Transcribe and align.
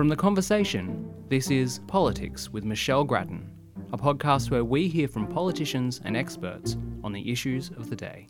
From 0.00 0.08
The 0.08 0.16
Conversation, 0.16 1.12
this 1.28 1.50
is 1.50 1.80
Politics 1.86 2.48
with 2.48 2.64
Michelle 2.64 3.04
Grattan, 3.04 3.50
a 3.92 3.98
podcast 3.98 4.50
where 4.50 4.64
we 4.64 4.88
hear 4.88 5.06
from 5.06 5.26
politicians 5.26 6.00
and 6.02 6.16
experts 6.16 6.78
on 7.04 7.12
the 7.12 7.30
issues 7.30 7.68
of 7.76 7.90
the 7.90 7.96
day. 7.96 8.26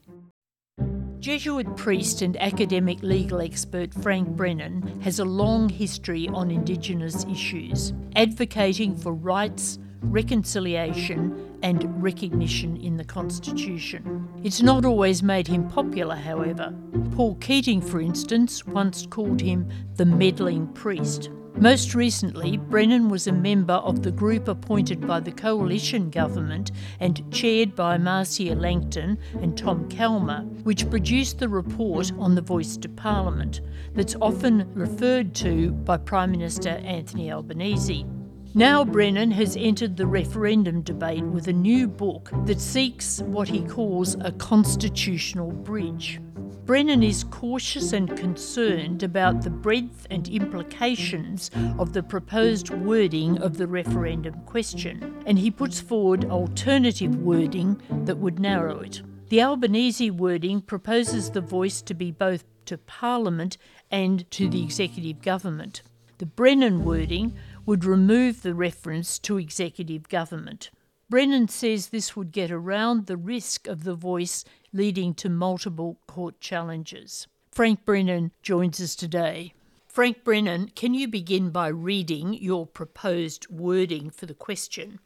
Jesuit 1.21 1.77
priest 1.77 2.23
and 2.23 2.37
academic 2.43 3.01
legal 3.05 3.41
expert 3.41 3.95
Frank 3.95 4.31
Brennan 4.31 5.01
has 5.03 5.21
a 5.21 5.25
long 5.25 5.69
history 5.69 6.27
on 6.31 6.51
Indigenous 6.51 7.25
issues, 7.31 7.93
advocating 8.17 8.97
for 8.97 9.13
rights, 9.15 9.79
reconciliation, 10.03 11.57
and 11.63 12.03
recognition 12.03 12.79
in 12.79 12.97
the 12.97 13.05
Constitution. 13.05 14.29
It's 14.43 14.61
not 14.61 14.85
always 14.85 15.23
made 15.23 15.47
him 15.47 15.69
popular, 15.69 16.17
however. 16.17 16.75
Paul 17.13 17.37
Keating, 17.37 17.81
for 17.81 18.01
instance, 18.01 18.67
once 18.67 19.07
called 19.07 19.41
him 19.41 19.69
the 19.95 20.07
meddling 20.07 20.67
priest. 20.73 21.31
Most 21.61 21.95
recently, 21.95 22.57
Brennan 22.57 23.11
was 23.11 23.27
a 23.27 23.33
member 23.33 23.75
of 23.75 24.03
the 24.03 24.11
group 24.11 24.49
appointed 24.49 25.07
by 25.07 25.21
the 25.21 25.31
coalition 25.31 26.09
government 26.09 26.71
and 27.01 27.31
chaired 27.31 27.77
by 27.77 27.99
Marcia 27.99 28.55
Langton 28.55 29.19
and 29.43 29.59
Tom 29.59 29.87
Calma, 29.91 30.47
which 30.63 30.89
produced 30.89 31.39
the 31.39 31.51
report 31.51 32.13
on 32.19 32.35
the 32.35 32.41
Voice 32.41 32.79
to 32.79 32.89
Parliament 32.89 33.61
that's 33.93 34.17
often 34.23 34.73
referred 34.73 35.35
to 35.35 35.73
by 35.73 35.99
Prime 35.99 36.31
Minister 36.31 36.71
Anthony 36.71 37.31
Albanese. 37.31 38.07
Now, 38.55 38.85
Brennan 38.85 39.31
has 39.31 39.57
entered 39.57 39.97
the 39.97 40.09
referendum 40.09 40.83
debate 40.83 41.23
with 41.23 41.47
a 41.47 41.53
new 41.53 41.87
book 41.87 42.31
that 42.47 42.61
seeks 42.61 43.21
what 43.21 43.49
he 43.49 43.63
calls 43.63 44.17
a 44.23 44.33
constitutional 44.33 45.53
bridge. 45.53 46.21
Brennan 46.65 47.05
is 47.05 47.23
cautious 47.23 47.93
and 47.93 48.17
concerned 48.17 49.05
about 49.05 49.43
the 49.43 49.51
breadth 49.51 50.05
and 50.11 50.29
implications 50.29 51.53
of 51.79 51.93
the 51.93 52.03
proposed 52.03 52.71
wording 52.71 53.39
of 53.39 53.57
the 53.57 53.69
referendum 53.69 54.35
question, 54.47 55.23
and 55.27 55.39
he 55.39 55.53
puts 55.53 55.81
forward 55.81 56.25
alternative 56.25 57.15
wording 57.15 57.81
that 58.05 58.19
would 58.19 58.41
narrow 58.41 58.81
it. 58.81 59.01
The 59.29 59.43
Albanese 59.43 60.11
wording 60.11 60.61
proposes 60.61 61.31
the 61.31 61.41
voice 61.41 61.83
to 61.83 61.95
be 61.95 62.11
both 62.11 62.43
to 62.65 62.79
Parliament 62.79 63.59
and 63.93 64.29
to 64.33 64.49
the 64.49 64.65
executive 64.65 65.23
government. 65.23 65.83
The 66.19 66.27
Brennan 66.27 66.85
wording 66.85 67.35
would 67.71 67.85
remove 67.85 68.43
the 68.43 68.53
reference 68.53 69.17
to 69.17 69.39
executive 69.39 70.09
government. 70.09 70.71
Brennan 71.09 71.47
says 71.47 71.91
this 71.91 72.17
would 72.17 72.33
get 72.33 72.51
around 72.51 73.07
the 73.07 73.17
risk 73.17 73.69
of 73.69 73.85
the 73.85 73.95
voice 73.95 74.45
leading 74.73 75.15
to 75.15 75.29
multiple 75.29 75.97
court 76.09 76.41
challenges. 76.41 77.29
Frank 77.53 77.85
Brennan 77.85 78.33
joins 78.43 78.81
us 78.81 78.97
today. 78.97 79.55
Frank 79.87 80.25
Brennan, 80.25 80.73
can 80.75 80.95
you 80.95 81.07
begin 81.07 81.51
by 81.51 81.69
reading 81.69 82.35
your 82.35 82.67
proposed 82.67 83.49
wording 83.49 84.11
for 84.11 84.27
the 84.27 84.35
question? 84.35 84.99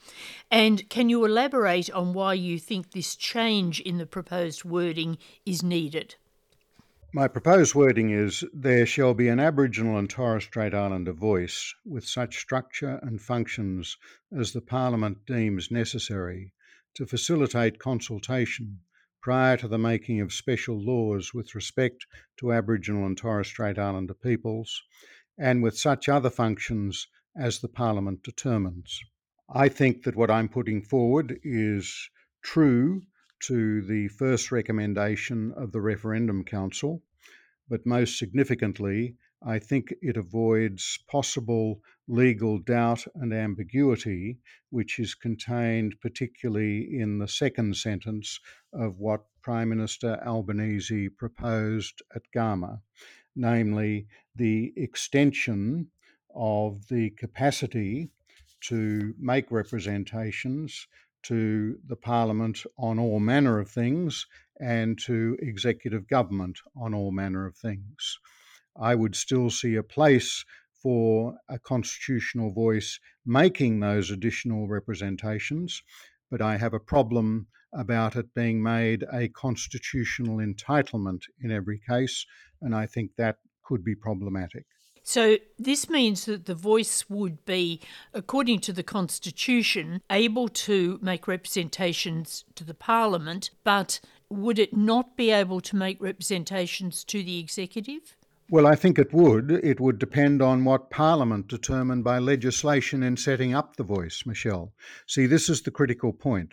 And 0.51 0.89
can 0.89 1.11
you 1.11 1.23
elaborate 1.23 1.91
on 1.91 2.15
why 2.15 2.33
you 2.33 2.59
think 2.59 2.93
this 2.93 3.15
change 3.15 3.79
in 3.81 3.99
the 3.99 4.07
proposed 4.07 4.65
wording 4.65 5.19
is 5.45 5.63
needed? 5.63 6.15
My 7.17 7.29
proposed 7.29 7.77
wording 7.77 8.11
is 8.11 8.43
there 8.53 8.85
shall 8.85 9.15
be 9.15 9.29
an 9.29 9.39
Aboriginal 9.39 9.97
and 9.97 10.11
Torres 10.11 10.43
Strait 10.43 10.75
Islander 10.75 11.13
voice 11.13 11.73
with 11.85 12.05
such 12.05 12.41
structure 12.41 12.99
and 13.05 13.23
functions 13.23 13.97
as 14.37 14.53
the 14.53 14.61
Parliament 14.61 15.25
deems 15.25 15.71
necessary 15.71 16.51
to 16.95 17.07
facilitate 17.07 17.79
consultation 17.79 18.81
prior 19.21 19.57
to 19.59 19.69
the 19.69 19.79
making 19.79 20.21
of 20.21 20.33
special 20.33 20.77
laws 20.77 21.33
with 21.33 21.55
respect 21.55 22.05
to 22.39 22.53
Aboriginal 22.53 23.07
and 23.07 23.17
Torres 23.17 23.47
Strait 23.47 23.79
Islander 23.79 24.15
peoples, 24.15 24.83
and 25.39 25.63
with 25.63 25.79
such 25.79 26.09
other 26.09 26.31
functions 26.31 27.07
as 27.37 27.61
the 27.61 27.69
Parliament 27.69 28.25
determines. 28.25 28.99
I 29.49 29.69
think 29.69 30.03
that 30.03 30.17
what 30.17 30.33
I'm 30.33 30.49
putting 30.49 30.83
forward 30.83 31.39
is 31.45 32.11
true 32.43 33.03
to 33.41 33.83
the 33.83 34.09
first 34.09 34.51
recommendation 34.51 35.53
of 35.53 35.71
the 35.71 35.81
Referendum 35.81 36.45
Council, 36.45 37.03
but 37.69 37.87
most 37.87 38.19
significantly, 38.19 39.17
I 39.43 39.59
think 39.59 39.93
it 40.01 40.17
avoids 40.17 40.99
possible 41.07 41.81
legal 42.09 42.59
doubt 42.59 43.05
and 43.15 43.33
ambiguity, 43.33 44.39
which 44.71 44.99
is 44.99 45.15
contained 45.15 46.01
particularly 46.01 46.99
in 46.99 47.19
the 47.19 47.29
second 47.29 47.77
sentence 47.77 48.41
of 48.73 48.99
what 48.99 49.27
Prime 49.43 49.69
Minister 49.69 50.19
Albanese 50.25 51.11
proposed 51.11 52.03
at 52.15 52.23
Garma, 52.35 52.81
namely 53.37 54.07
the 54.35 54.73
extension 54.77 55.89
of 56.35 56.89
the 56.89 57.11
capacity 57.11 58.11
to 58.63 59.15
make 59.19 59.51
representations 59.51 60.87
to 61.23 61.79
the 61.87 61.97
Parliament 61.97 62.65
on 62.79 62.99
all 62.99 63.21
manner 63.21 63.59
of 63.59 63.71
things 63.71 64.27
and 64.61 64.99
to 65.07 65.37
executive 65.41 66.09
government 66.09 66.59
on 66.77 66.95
all 66.95 67.11
manner 67.11 67.47
of 67.47 67.57
things. 67.57 68.19
I 68.77 68.95
would 68.95 69.15
still 69.15 69.51
see 69.51 69.77
a 69.77 69.83
place 69.83 70.45
for 70.83 71.37
a 71.49 71.59
constitutional 71.59 72.53
voice 72.53 72.99
making 73.25 73.81
those 73.81 74.11
additional 74.11 74.69
representations, 74.69 75.83
but 76.31 76.43
I 76.43 76.57
have 76.57 76.75
a 76.75 76.81
problem 76.81 77.47
about 77.73 78.17
it 78.17 78.35
being 78.35 78.63
made 78.63 79.05
a 79.13 79.29
constitutional 79.29 80.37
entitlement 80.39 81.23
in 81.41 81.51
every 81.51 81.81
case, 81.89 82.27
and 82.61 82.75
I 82.75 82.87
think 82.87 83.13
that 83.17 83.37
could 83.65 83.85
be 83.85 83.95
problematic. 83.95 84.67
So, 85.07 85.37
this 85.59 85.91
means 85.91 86.25
that 86.25 86.47
the 86.47 86.55
voice 86.55 87.11
would 87.11 87.45
be, 87.45 87.81
according 88.15 88.61
to 88.61 88.73
the 88.73 88.83
Constitution, 88.83 90.01
able 90.09 90.49
to 90.49 90.99
make 91.03 91.29
representations 91.29 92.47
to 92.55 92.65
the 92.65 92.73
Parliament, 92.73 93.51
but 93.65 94.01
would 94.37 94.59
it 94.59 94.77
not 94.77 95.17
be 95.17 95.31
able 95.31 95.61
to 95.63 95.77
make 95.77 96.03
representations 96.03 97.05
to 97.05 97.23
the 97.23 97.39
executive? 97.39 98.17
Well, 98.51 98.67
I 98.67 98.75
think 98.75 98.99
it 98.99 99.13
would. 99.13 99.51
It 99.51 99.81
would 99.81 99.99
depend 99.99 100.43
on 100.43 100.65
what 100.65 100.91
Parliament 100.91 101.49
determined 101.49 102.05
by 102.05 102.19
legislation 102.19 103.03
in 103.03 103.17
setting 103.17 103.55
up 103.55 103.77
the 103.77 103.85
voice, 103.85 104.25
Michelle. 104.27 104.75
See, 105.07 105.27
this 105.27 105.49
is 105.49 105.63
the 105.63 105.71
critical 105.71 106.13
point 106.13 106.53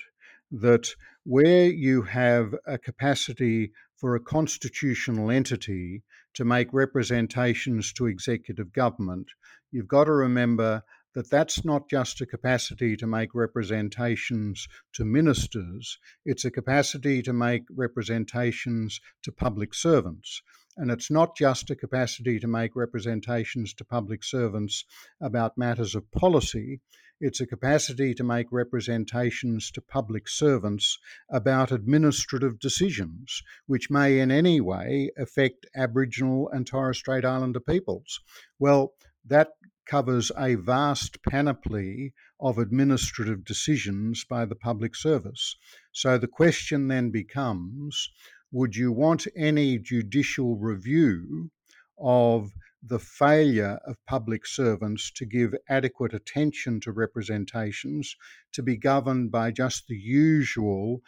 that 0.52 0.96
where 1.24 1.66
you 1.66 2.02
have 2.04 2.56
a 2.66 2.78
capacity 2.78 3.72
for 3.98 4.16
a 4.16 4.22
constitutional 4.22 5.30
entity 5.30 6.02
to 6.34 6.46
make 6.46 6.74
representations 6.74 7.94
to 7.94 8.08
executive 8.08 8.72
government, 8.74 9.28
you've 9.72 9.88
got 9.88 10.06
to 10.06 10.12
remember 10.12 10.84
that 11.14 11.30
that's 11.30 11.66
not 11.66 11.90
just 11.90 12.22
a 12.22 12.26
capacity 12.26 12.96
to 12.98 13.08
make 13.08 13.36
representations 13.36 14.68
to 14.94 15.06
ministers, 15.06 15.98
it's 16.26 16.46
a 16.46 16.52
capacity 16.52 17.22
to 17.22 17.34
make 17.34 17.64
representations 17.70 19.02
to 19.24 19.32
public 19.32 19.74
servants. 19.74 20.42
And 20.78 20.90
it's 20.90 21.12
not 21.12 21.36
just 21.36 21.70
a 21.70 21.76
capacity 21.76 22.40
to 22.40 22.48
make 22.48 22.76
representations 22.76 23.74
to 23.74 23.84
public 23.84 24.24
servants 24.24 24.86
about 25.20 25.58
matters 25.58 25.96
of 25.96 26.10
policy, 26.12 26.80
it's 27.24 27.40
a 27.40 27.46
capacity 27.46 28.16
to 28.16 28.24
make 28.24 28.48
representations 28.52 29.70
to 29.72 29.82
public 29.82 30.28
servants 30.28 30.98
about 31.30 31.72
administrative 31.72 32.58
decisions, 32.58 33.44
which 33.68 33.92
may 33.92 34.20
in 34.20 34.32
any 34.32 34.60
way 34.60 35.12
affect 35.18 35.68
Aboriginal 35.76 36.50
and 36.50 36.66
Torres 36.66 36.98
Strait 36.98 37.24
Islander 37.24 37.60
peoples. 37.60 38.20
Well, 38.58 38.94
that 39.26 39.50
covers 39.92 40.32
a 40.38 40.56
vast 40.56 41.22
panoply 41.24 42.14
of 42.40 42.58
administrative 42.58 43.44
decisions 43.44 44.24
by 44.24 44.46
the 44.46 44.56
public 44.56 44.96
service. 44.96 45.58
So 45.92 46.18
the 46.18 46.30
question 46.30 46.88
then 46.88 47.10
becomes 47.12 48.10
would 48.54 48.74
you 48.74 48.94
want 48.94 49.28
any 49.36 49.78
judicial 49.78 50.56
review 50.56 51.52
of 52.00 52.54
the 52.82 53.00
failure 53.00 53.80
of 53.86 54.06
public 54.08 54.48
servants 54.48 55.12
to 55.18 55.26
give 55.26 55.54
adequate 55.68 56.14
attention 56.14 56.80
to 56.80 56.94
representations 56.94 58.16
to 58.54 58.64
be 58.64 58.78
governed 58.78 59.30
by 59.30 59.52
just 59.52 59.88
the 59.88 59.98
usual 59.98 61.02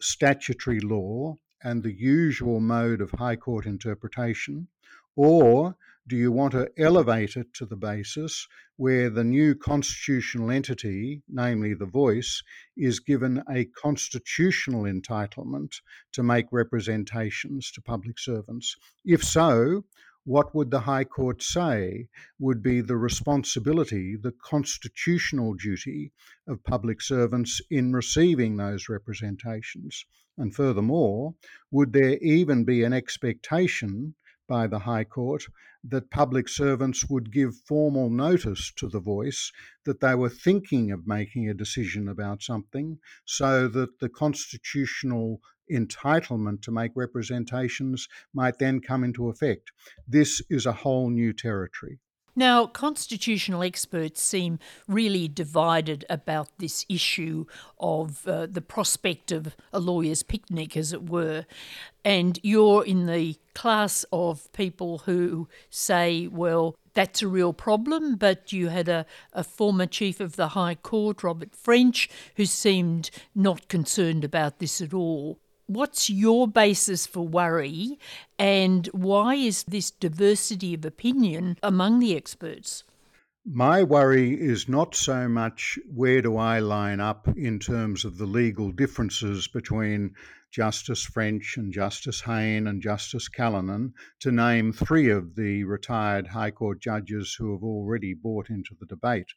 statutory 0.00 0.80
law 0.80 1.38
and 1.62 1.84
the 1.84 1.94
usual 1.94 2.58
mode 2.58 3.00
of 3.00 3.12
High 3.12 3.36
Court 3.36 3.64
interpretation? 3.64 4.66
Or 5.14 5.76
do 6.08 6.16
you 6.16 6.32
want 6.32 6.52
to 6.52 6.70
elevate 6.78 7.36
it 7.36 7.52
to 7.52 7.66
the 7.66 7.76
basis 7.76 8.48
where 8.76 9.10
the 9.10 9.22
new 9.22 9.54
constitutional 9.54 10.50
entity, 10.50 11.22
namely 11.28 11.74
the 11.74 11.84
voice, 11.84 12.42
is 12.78 12.98
given 12.98 13.42
a 13.50 13.66
constitutional 13.66 14.84
entitlement 14.84 15.74
to 16.12 16.22
make 16.22 16.46
representations 16.50 17.70
to 17.70 17.82
public 17.82 18.18
servants? 18.18 18.74
If 19.04 19.22
so, 19.22 19.84
what 20.24 20.54
would 20.54 20.70
the 20.70 20.80
High 20.80 21.04
Court 21.04 21.42
say 21.42 22.08
would 22.38 22.62
be 22.62 22.80
the 22.80 22.96
responsibility, 22.96 24.16
the 24.16 24.32
constitutional 24.32 25.54
duty 25.54 26.12
of 26.46 26.64
public 26.64 27.02
servants 27.02 27.60
in 27.70 27.92
receiving 27.92 28.56
those 28.56 28.88
representations? 28.88 30.06
And 30.38 30.54
furthermore, 30.54 31.34
would 31.70 31.92
there 31.92 32.16
even 32.18 32.64
be 32.64 32.82
an 32.82 32.94
expectation 32.94 34.14
by 34.48 34.66
the 34.66 34.80
High 34.80 35.04
Court 35.04 35.44
that 35.84 36.10
public 36.10 36.48
servants 36.48 37.08
would 37.08 37.30
give 37.30 37.54
formal 37.54 38.10
notice 38.10 38.72
to 38.76 38.88
the 38.88 38.98
voice 38.98 39.52
that 39.84 40.00
they 40.00 40.14
were 40.14 40.28
thinking 40.28 40.90
of 40.90 41.06
making 41.06 41.48
a 41.48 41.54
decision 41.54 42.08
about 42.08 42.42
something 42.42 42.98
so 43.24 43.68
that 43.68 44.00
the 44.00 44.08
constitutional 44.08 45.40
entitlement 45.70 46.62
to 46.62 46.70
make 46.70 46.92
representations 46.96 48.08
might 48.32 48.58
then 48.58 48.80
come 48.80 49.04
into 49.04 49.28
effect. 49.28 49.70
This 50.06 50.42
is 50.48 50.66
a 50.66 50.72
whole 50.72 51.10
new 51.10 51.32
territory. 51.32 52.00
Now, 52.38 52.66
constitutional 52.68 53.64
experts 53.64 54.22
seem 54.22 54.60
really 54.86 55.26
divided 55.26 56.04
about 56.08 56.46
this 56.58 56.86
issue 56.88 57.46
of 57.80 58.28
uh, 58.28 58.46
the 58.46 58.60
prospect 58.60 59.32
of 59.32 59.56
a 59.72 59.80
lawyer's 59.80 60.22
picnic, 60.22 60.76
as 60.76 60.92
it 60.92 61.10
were. 61.10 61.46
And 62.04 62.38
you're 62.44 62.84
in 62.84 63.06
the 63.06 63.34
class 63.54 64.04
of 64.12 64.52
people 64.52 64.98
who 64.98 65.48
say, 65.68 66.28
well, 66.28 66.76
that's 66.94 67.22
a 67.22 67.26
real 67.26 67.52
problem, 67.52 68.14
but 68.14 68.52
you 68.52 68.68
had 68.68 68.88
a, 68.88 69.04
a 69.32 69.42
former 69.42 69.86
Chief 69.86 70.20
of 70.20 70.36
the 70.36 70.50
High 70.50 70.76
Court, 70.76 71.24
Robert 71.24 71.56
French, 71.56 72.08
who 72.36 72.44
seemed 72.44 73.10
not 73.34 73.66
concerned 73.66 74.22
about 74.22 74.60
this 74.60 74.80
at 74.80 74.94
all. 74.94 75.40
What's 75.68 76.08
your 76.08 76.48
basis 76.48 77.06
for 77.06 77.28
worry, 77.28 77.98
and 78.38 78.86
why 78.92 79.34
is 79.34 79.64
this 79.64 79.90
diversity 79.90 80.72
of 80.72 80.86
opinion 80.86 81.58
among 81.62 81.98
the 81.98 82.16
experts? 82.16 82.84
My 83.44 83.82
worry 83.82 84.32
is 84.32 84.66
not 84.66 84.94
so 84.94 85.28
much 85.28 85.78
where 85.94 86.22
do 86.22 86.38
I 86.38 86.60
line 86.60 87.00
up 87.00 87.28
in 87.36 87.58
terms 87.58 88.06
of 88.06 88.16
the 88.16 88.24
legal 88.24 88.72
differences 88.72 89.46
between 89.46 90.14
Justice 90.50 91.04
French 91.04 91.58
and 91.58 91.70
Justice 91.70 92.22
Hayne 92.22 92.66
and 92.66 92.80
Justice 92.80 93.28
Callinan, 93.28 93.92
to 94.20 94.32
name 94.32 94.72
three 94.72 95.10
of 95.10 95.34
the 95.34 95.64
retired 95.64 96.28
High 96.28 96.50
Court 96.50 96.80
judges 96.80 97.34
who 97.38 97.52
have 97.52 97.62
already 97.62 98.14
bought 98.14 98.48
into 98.48 98.74
the 98.80 98.86
debate. 98.86 99.34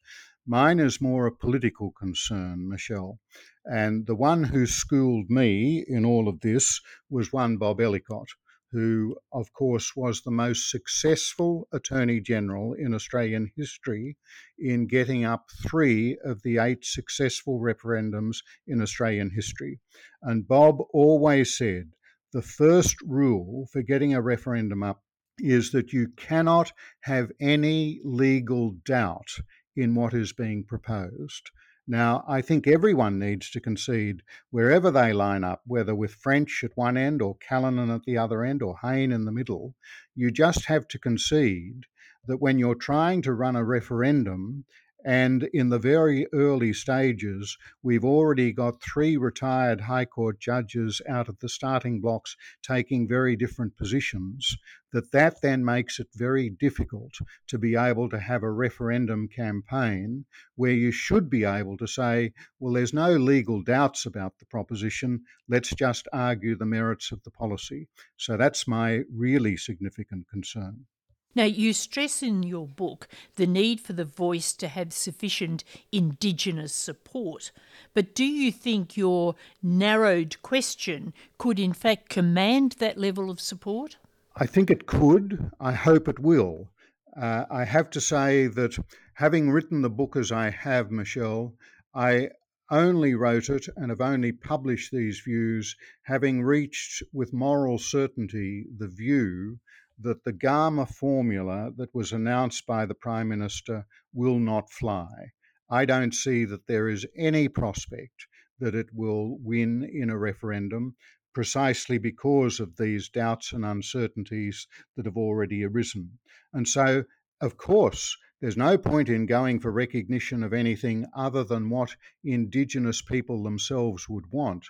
Mine 0.47 0.79
is 0.79 0.99
more 0.99 1.27
a 1.27 1.31
political 1.31 1.91
concern, 1.91 2.67
Michelle. 2.67 3.19
And 3.63 4.07
the 4.07 4.15
one 4.15 4.45
who 4.45 4.65
schooled 4.65 5.29
me 5.29 5.85
in 5.87 6.03
all 6.03 6.27
of 6.27 6.39
this 6.39 6.81
was 7.11 7.31
one 7.31 7.57
Bob 7.57 7.79
Ellicott, 7.79 8.27
who, 8.71 9.17
of 9.31 9.53
course, 9.53 9.95
was 9.95 10.21
the 10.21 10.31
most 10.31 10.71
successful 10.71 11.67
Attorney 11.71 12.21
General 12.21 12.73
in 12.73 12.95
Australian 12.95 13.51
history 13.55 14.17
in 14.57 14.87
getting 14.87 15.23
up 15.23 15.51
three 15.61 16.17
of 16.23 16.41
the 16.41 16.57
eight 16.57 16.85
successful 16.85 17.59
referendums 17.59 18.37
in 18.65 18.81
Australian 18.81 19.29
history. 19.29 19.79
And 20.23 20.47
Bob 20.47 20.79
always 20.91 21.55
said 21.55 21.91
the 22.33 22.41
first 22.41 22.95
rule 23.03 23.67
for 23.71 23.83
getting 23.83 24.15
a 24.15 24.21
referendum 24.21 24.81
up 24.81 25.03
is 25.37 25.71
that 25.71 25.93
you 25.93 26.07
cannot 26.17 26.71
have 27.01 27.31
any 27.39 28.01
legal 28.03 28.71
doubt 28.71 29.29
in 29.75 29.95
what 29.95 30.13
is 30.13 30.33
being 30.33 30.63
proposed. 30.63 31.51
Now, 31.87 32.23
I 32.27 32.41
think 32.41 32.67
everyone 32.67 33.19
needs 33.19 33.49
to 33.51 33.59
concede 33.59 34.21
wherever 34.49 34.91
they 34.91 35.13
line 35.13 35.43
up, 35.43 35.61
whether 35.65 35.95
with 35.95 36.13
French 36.13 36.63
at 36.63 36.77
one 36.77 36.95
end 36.95 37.21
or 37.21 37.37
Callinan 37.37 37.89
at 37.89 38.03
the 38.03 38.17
other 38.17 38.43
end 38.43 38.61
or 38.61 38.77
Hayne 38.81 39.11
in 39.11 39.25
the 39.25 39.31
middle, 39.31 39.75
you 40.15 40.31
just 40.31 40.65
have 40.65 40.87
to 40.89 40.99
concede 40.99 41.85
that 42.27 42.37
when 42.37 42.59
you're 42.59 42.75
trying 42.75 43.21
to 43.23 43.33
run 43.33 43.55
a 43.55 43.63
referendum 43.63 44.65
and 45.03 45.43
in 45.53 45.69
the 45.69 45.79
very 45.79 46.27
early 46.33 46.73
stages, 46.73 47.57
we've 47.81 48.05
already 48.05 48.51
got 48.51 48.81
three 48.81 49.17
retired 49.17 49.81
High 49.81 50.05
Court 50.05 50.39
judges 50.39 51.01
out 51.07 51.27
of 51.27 51.39
the 51.39 51.49
starting 51.49 52.01
blocks 52.01 52.35
taking 52.61 53.07
very 53.07 53.35
different 53.35 53.75
positions. 53.75 54.55
That 54.93 55.11
that 55.11 55.41
then 55.41 55.63
makes 55.63 55.99
it 55.99 56.09
very 56.13 56.49
difficult 56.49 57.13
to 57.47 57.57
be 57.57 57.75
able 57.75 58.09
to 58.09 58.19
have 58.19 58.43
a 58.43 58.51
referendum 58.51 59.27
campaign 59.27 60.25
where 60.55 60.71
you 60.71 60.91
should 60.91 61.29
be 61.29 61.45
able 61.45 61.77
to 61.77 61.87
say, 61.87 62.33
well, 62.59 62.73
there's 62.73 62.93
no 62.93 63.15
legal 63.15 63.63
doubts 63.63 64.05
about 64.05 64.37
the 64.37 64.45
proposition. 64.45 65.23
Let's 65.47 65.69
just 65.69 66.07
argue 66.11 66.55
the 66.55 66.65
merits 66.65 67.11
of 67.11 67.23
the 67.23 67.31
policy. 67.31 67.87
So 68.17 68.37
that's 68.37 68.67
my 68.67 69.03
really 69.09 69.57
significant 69.57 70.27
concern. 70.29 70.85
Now, 71.33 71.45
you 71.45 71.71
stress 71.73 72.21
in 72.21 72.43
your 72.43 72.67
book 72.67 73.07
the 73.35 73.47
need 73.47 73.79
for 73.79 73.93
the 73.93 74.05
voice 74.05 74.53
to 74.53 74.67
have 74.67 74.91
sufficient 74.91 75.63
Indigenous 75.91 76.73
support. 76.73 77.51
But 77.93 78.13
do 78.13 78.25
you 78.25 78.51
think 78.51 78.97
your 78.97 79.35
narrowed 79.63 80.41
question 80.41 81.13
could, 81.37 81.59
in 81.59 81.73
fact, 81.73 82.09
command 82.09 82.73
that 82.79 82.97
level 82.97 83.29
of 83.29 83.39
support? 83.39 83.97
I 84.35 84.45
think 84.45 84.69
it 84.69 84.85
could. 84.85 85.51
I 85.59 85.73
hope 85.73 86.07
it 86.07 86.19
will. 86.19 86.69
Uh, 87.15 87.45
I 87.49 87.65
have 87.65 87.89
to 87.91 88.01
say 88.01 88.47
that 88.47 88.77
having 89.15 89.51
written 89.51 89.81
the 89.81 89.89
book 89.89 90.15
as 90.15 90.31
I 90.31 90.49
have, 90.49 90.91
Michelle, 90.91 91.53
I 91.93 92.29
only 92.69 93.13
wrote 93.13 93.49
it 93.49 93.67
and 93.75 93.89
have 93.89 93.99
only 93.99 94.31
published 94.31 94.91
these 94.91 95.19
views 95.19 95.75
having 96.03 96.41
reached 96.41 97.03
with 97.11 97.33
moral 97.33 97.77
certainty 97.77 98.65
the 98.77 98.87
view 98.87 99.59
that 100.03 100.23
the 100.23 100.33
Garma 100.33 100.89
formula 100.89 101.71
that 101.77 101.93
was 101.93 102.11
announced 102.11 102.65
by 102.65 102.85
the 102.85 102.95
Prime 102.95 103.27
Minister 103.27 103.85
will 104.13 104.39
not 104.39 104.71
fly. 104.71 105.31
I 105.69 105.85
don't 105.85 106.13
see 106.13 106.43
that 106.45 106.67
there 106.67 106.89
is 106.89 107.05
any 107.15 107.47
prospect 107.47 108.27
that 108.59 108.75
it 108.75 108.87
will 108.93 109.37
win 109.39 109.83
in 109.83 110.09
a 110.09 110.17
referendum 110.17 110.95
precisely 111.33 111.97
because 111.97 112.59
of 112.59 112.77
these 112.77 113.09
doubts 113.09 113.53
and 113.53 113.63
uncertainties 113.63 114.67
that 114.95 115.05
have 115.05 115.17
already 115.17 115.63
arisen. 115.63 116.17
And 116.51 116.67
so, 116.67 117.05
of 117.39 117.57
course, 117.57 118.17
there's 118.41 118.57
no 118.57 118.77
point 118.77 119.07
in 119.07 119.27
going 119.27 119.59
for 119.59 119.71
recognition 119.71 120.43
of 120.43 120.51
anything 120.51 121.05
other 121.15 121.43
than 121.43 121.69
what 121.69 121.95
Indigenous 122.23 123.01
people 123.01 123.43
themselves 123.43 124.09
would 124.09 124.31
want, 124.31 124.65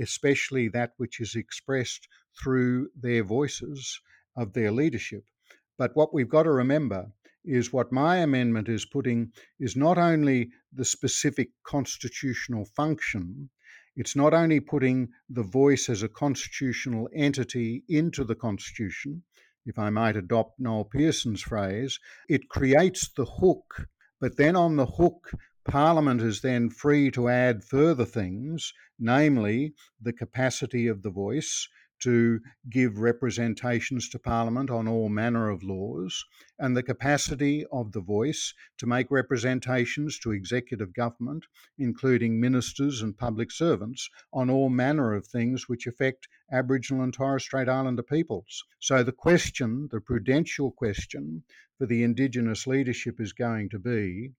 especially 0.00 0.68
that 0.68 0.92
which 0.98 1.20
is 1.20 1.34
expressed 1.34 2.06
through 2.42 2.90
their 2.94 3.24
voices 3.24 4.00
of 4.36 4.52
their 4.52 4.70
leadership. 4.70 5.24
But 5.76 5.94
what 5.94 6.14
we've 6.14 6.28
got 6.28 6.44
to 6.44 6.52
remember 6.52 7.12
is 7.44 7.72
what 7.72 7.92
my 7.92 8.18
amendment 8.18 8.68
is 8.68 8.86
putting 8.86 9.32
is 9.58 9.76
not 9.76 9.98
only 9.98 10.50
the 10.72 10.84
specific 10.84 11.50
constitutional 11.62 12.64
function, 12.64 13.50
it's 13.96 14.16
not 14.16 14.34
only 14.34 14.60
putting 14.60 15.08
the 15.28 15.42
voice 15.42 15.88
as 15.88 16.02
a 16.02 16.08
constitutional 16.08 17.08
entity 17.14 17.84
into 17.88 18.24
the 18.24 18.34
Constitution, 18.34 19.22
if 19.66 19.78
I 19.78 19.90
might 19.90 20.16
adopt 20.16 20.58
Noel 20.58 20.84
Pearson's 20.84 21.42
phrase, 21.42 22.00
it 22.28 22.48
creates 22.48 23.08
the 23.08 23.24
hook, 23.24 23.88
but 24.20 24.36
then 24.36 24.56
on 24.56 24.76
the 24.76 24.86
hook, 24.86 25.30
Parliament 25.64 26.20
is 26.20 26.40
then 26.40 26.70
free 26.70 27.10
to 27.12 27.28
add 27.28 27.64
further 27.64 28.04
things, 28.04 28.72
namely 28.98 29.74
the 30.00 30.12
capacity 30.12 30.86
of 30.88 31.02
the 31.02 31.10
voice, 31.10 31.68
to 32.04 32.40
give 32.70 32.98
representations 32.98 34.08
to 34.08 34.18
Parliament 34.18 34.70
on 34.70 34.86
all 34.86 35.08
manner 35.08 35.50
of 35.50 35.62
laws, 35.62 36.24
and 36.58 36.76
the 36.76 36.82
capacity 36.82 37.64
of 37.72 37.92
the 37.92 38.00
voice 38.00 38.54
to 38.78 38.86
make 38.86 39.10
representations 39.10 40.18
to 40.18 40.32
executive 40.32 40.92
government, 40.94 41.44
including 41.78 42.38
ministers 42.38 43.02
and 43.02 43.18
public 43.18 43.50
servants, 43.50 44.08
on 44.32 44.48
all 44.48 44.68
manner 44.68 45.14
of 45.14 45.26
things 45.26 45.68
which 45.68 45.86
affect 45.86 46.28
Aboriginal 46.52 47.02
and 47.02 47.14
Torres 47.14 47.42
Strait 47.42 47.68
Islander 47.68 48.02
peoples. 48.02 48.64
So 48.80 49.02
the 49.02 49.12
question, 49.12 49.88
the 49.90 50.00
prudential 50.00 50.70
question 50.70 51.42
for 51.78 51.86
the 51.86 52.02
Indigenous 52.02 52.66
leadership 52.66 53.20
is 53.20 53.32
going 53.32 53.70
to 53.70 53.78
be 53.78 54.32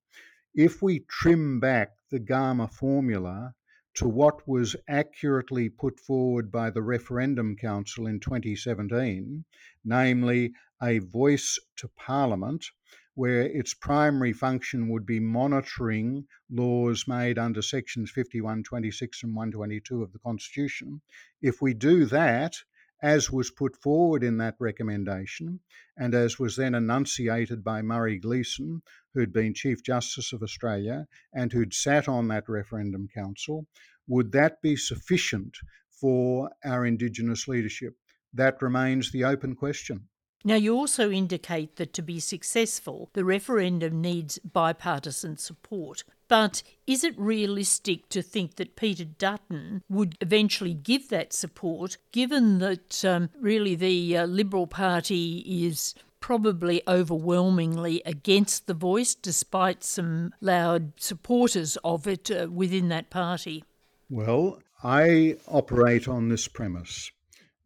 if 0.53 0.81
we 0.81 0.99
trim 1.09 1.59
back 1.59 1.91
the 2.11 2.19
Garma 2.19 2.71
formula 2.71 3.53
to 3.95 4.07
what 4.07 4.47
was 4.47 4.75
accurately 4.89 5.69
put 5.69 5.99
forward 5.99 6.51
by 6.51 6.69
the 6.69 6.81
Referendum 6.81 7.55
Council 7.55 8.07
in 8.07 8.19
2017, 8.19 9.45
namely 9.85 10.53
a 10.81 10.99
voice 10.99 11.57
to 11.77 11.87
Parliament, 11.95 12.65
where 13.13 13.43
its 13.43 13.73
primary 13.73 14.33
function 14.33 14.89
would 14.89 15.05
be 15.05 15.21
monitoring 15.21 16.27
laws 16.49 17.07
made 17.07 17.39
under 17.39 17.61
sections 17.61 18.11
51, 18.11 18.63
26, 18.63 19.23
and 19.23 19.33
122 19.33 20.03
of 20.03 20.11
the 20.11 20.19
Constitution. 20.19 21.01
If 21.41 21.61
we 21.61 21.73
do 21.73 22.03
that, 22.05 22.57
as 23.01 23.31
was 23.31 23.51
put 23.51 23.75
forward 23.75 24.23
in 24.23 24.37
that 24.37 24.55
recommendation, 24.59 25.59
and 25.97 26.13
as 26.13 26.39
was 26.39 26.55
then 26.55 26.73
enunciated 26.73 27.63
by 27.63 27.81
Murray 27.81 28.17
Gleeson, 28.17 28.81
who'd 29.13 29.33
been 29.33 29.53
Chief 29.53 29.83
Justice 29.83 30.33
of 30.33 30.41
Australia 30.41 31.07
and 31.33 31.51
who'd 31.51 31.73
sat 31.73 32.07
on 32.07 32.27
that 32.29 32.47
referendum 32.47 33.07
council, 33.07 33.67
would 34.07 34.31
that 34.31 34.61
be 34.61 34.75
sufficient 34.75 35.57
for 35.89 36.51
our 36.63 36.85
Indigenous 36.85 37.47
leadership? 37.47 37.95
That 38.33 38.61
remains 38.61 39.11
the 39.11 39.23
open 39.23 39.55
question. 39.55 40.07
Now, 40.47 40.53
you 40.55 40.75
also 40.75 41.09
indicate 41.09 41.77
that 41.77 41.91
to 41.93 42.03
be 42.03 42.19
successful, 42.19 43.09
the 43.13 43.25
referendum 43.25 43.99
needs 43.99 44.37
bipartisan 44.37 45.37
support. 45.37 46.03
But 46.27 46.61
is 46.85 47.03
it 47.03 47.17
realistic 47.17 48.09
to 48.09 48.21
think 48.21 48.57
that 48.57 48.75
Peter 48.75 49.05
Dutton 49.05 49.81
would 49.89 50.15
eventually 50.21 50.75
give 50.75 51.09
that 51.09 51.33
support, 51.33 51.97
given 52.11 52.59
that 52.59 53.03
um, 53.03 53.31
really 53.41 53.73
the 53.73 54.17
uh, 54.17 54.25
Liberal 54.27 54.67
Party 54.67 55.39
is 55.65 55.95
probably 56.19 56.83
overwhelmingly 56.87 58.03
against 58.05 58.67
the 58.67 58.75
voice, 58.75 59.15
despite 59.15 59.83
some 59.83 60.31
loud 60.41 60.93
supporters 60.97 61.75
of 61.83 62.07
it 62.07 62.29
uh, 62.29 62.47
within 62.51 62.89
that 62.89 63.09
party? 63.09 63.63
Well, 64.11 64.59
I 64.83 65.37
operate 65.47 66.07
on 66.07 66.29
this 66.29 66.47
premise 66.47 67.11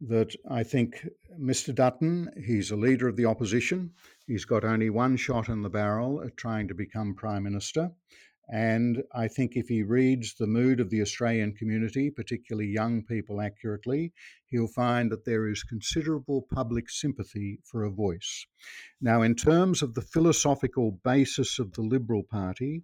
that 0.00 0.34
I 0.48 0.62
think 0.62 1.06
Mr. 1.40 1.74
Dutton, 1.74 2.30
he's 2.36 2.70
a 2.70 2.76
leader 2.76 3.08
of 3.08 3.16
the 3.16 3.24
opposition. 3.24 3.94
He's 4.26 4.44
got 4.44 4.62
only 4.62 4.90
one 4.90 5.16
shot 5.16 5.48
in 5.48 5.62
the 5.62 5.70
barrel 5.70 6.22
at 6.22 6.36
trying 6.36 6.68
to 6.68 6.74
become 6.74 7.14
Prime 7.14 7.44
Minister. 7.44 7.92
And 8.52 9.02
I 9.14 9.26
think 9.28 9.56
if 9.56 9.68
he 9.68 9.82
reads 9.82 10.34
the 10.34 10.46
mood 10.46 10.80
of 10.80 10.90
the 10.90 11.00
Australian 11.00 11.54
community, 11.54 12.10
particularly 12.10 12.68
young 12.68 13.04
people, 13.04 13.40
accurately, 13.40 14.12
he'll 14.48 14.66
find 14.66 15.10
that 15.10 15.24
there 15.24 15.48
is 15.48 15.62
considerable 15.62 16.42
public 16.42 16.90
sympathy 16.90 17.60
for 17.64 17.84
a 17.84 17.90
voice. 17.90 18.44
Now, 19.00 19.22
in 19.22 19.34
terms 19.34 19.80
of 19.80 19.94
the 19.94 20.02
philosophical 20.02 20.90
basis 20.90 21.58
of 21.58 21.72
the 21.72 21.82
Liberal 21.82 22.22
Party, 22.22 22.82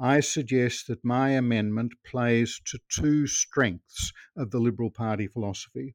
I 0.00 0.18
suggest 0.18 0.88
that 0.88 1.04
my 1.04 1.30
amendment 1.30 1.92
plays 2.04 2.60
to 2.64 2.80
two 2.88 3.28
strengths 3.28 4.12
of 4.36 4.50
the 4.50 4.58
Liberal 4.58 4.90
Party 4.90 5.28
philosophy. 5.28 5.94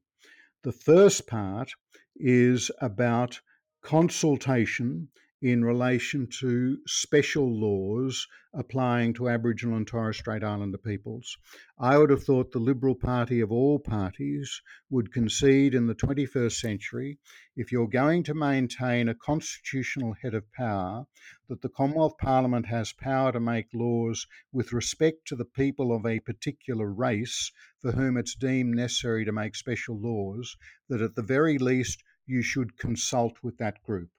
The 0.62 0.72
first 0.72 1.26
part 1.26 1.72
is 2.16 2.70
about 2.82 3.40
consultation 3.82 5.08
in 5.42 5.64
relation 5.64 6.26
to 6.26 6.76
special 6.86 7.50
laws 7.50 8.26
applying 8.52 9.14
to 9.14 9.28
Aboriginal 9.28 9.78
and 9.78 9.86
Torres 9.86 10.18
Strait 10.18 10.44
Islander 10.44 10.76
peoples. 10.76 11.38
I 11.78 11.96
would 11.96 12.10
have 12.10 12.24
thought 12.24 12.52
the 12.52 12.58
Liberal 12.58 12.94
Party 12.94 13.40
of 13.40 13.50
all 13.50 13.78
parties 13.78 14.60
would 14.90 15.14
concede 15.14 15.74
in 15.74 15.86
the 15.86 15.94
21st 15.94 16.52
century 16.52 17.18
if 17.56 17.72
you're 17.72 17.88
going 17.88 18.22
to 18.24 18.34
maintain 18.34 19.08
a 19.08 19.14
constitutional 19.14 20.14
head 20.20 20.34
of 20.34 20.52
power, 20.52 21.06
that 21.48 21.62
the 21.62 21.70
Commonwealth 21.70 22.18
Parliament 22.18 22.66
has 22.66 22.92
power 22.92 23.32
to 23.32 23.40
make 23.40 23.68
laws 23.72 24.26
with 24.52 24.74
respect 24.74 25.26
to 25.28 25.36
the 25.36 25.46
people 25.46 25.94
of 25.94 26.04
a 26.04 26.20
particular 26.20 26.92
race 26.92 27.50
for 27.80 27.92
whom 27.92 28.18
it's 28.18 28.34
deemed 28.34 28.74
necessary 28.74 29.24
to 29.24 29.32
make 29.32 29.54
special 29.56 29.98
laws, 29.98 30.56
that 30.90 31.00
at 31.00 31.14
the 31.14 31.22
very 31.22 31.56
least 31.56 32.02
you 32.26 32.42
should 32.42 32.76
consult 32.76 33.38
with 33.42 33.56
that 33.56 33.82
group. 33.82 34.10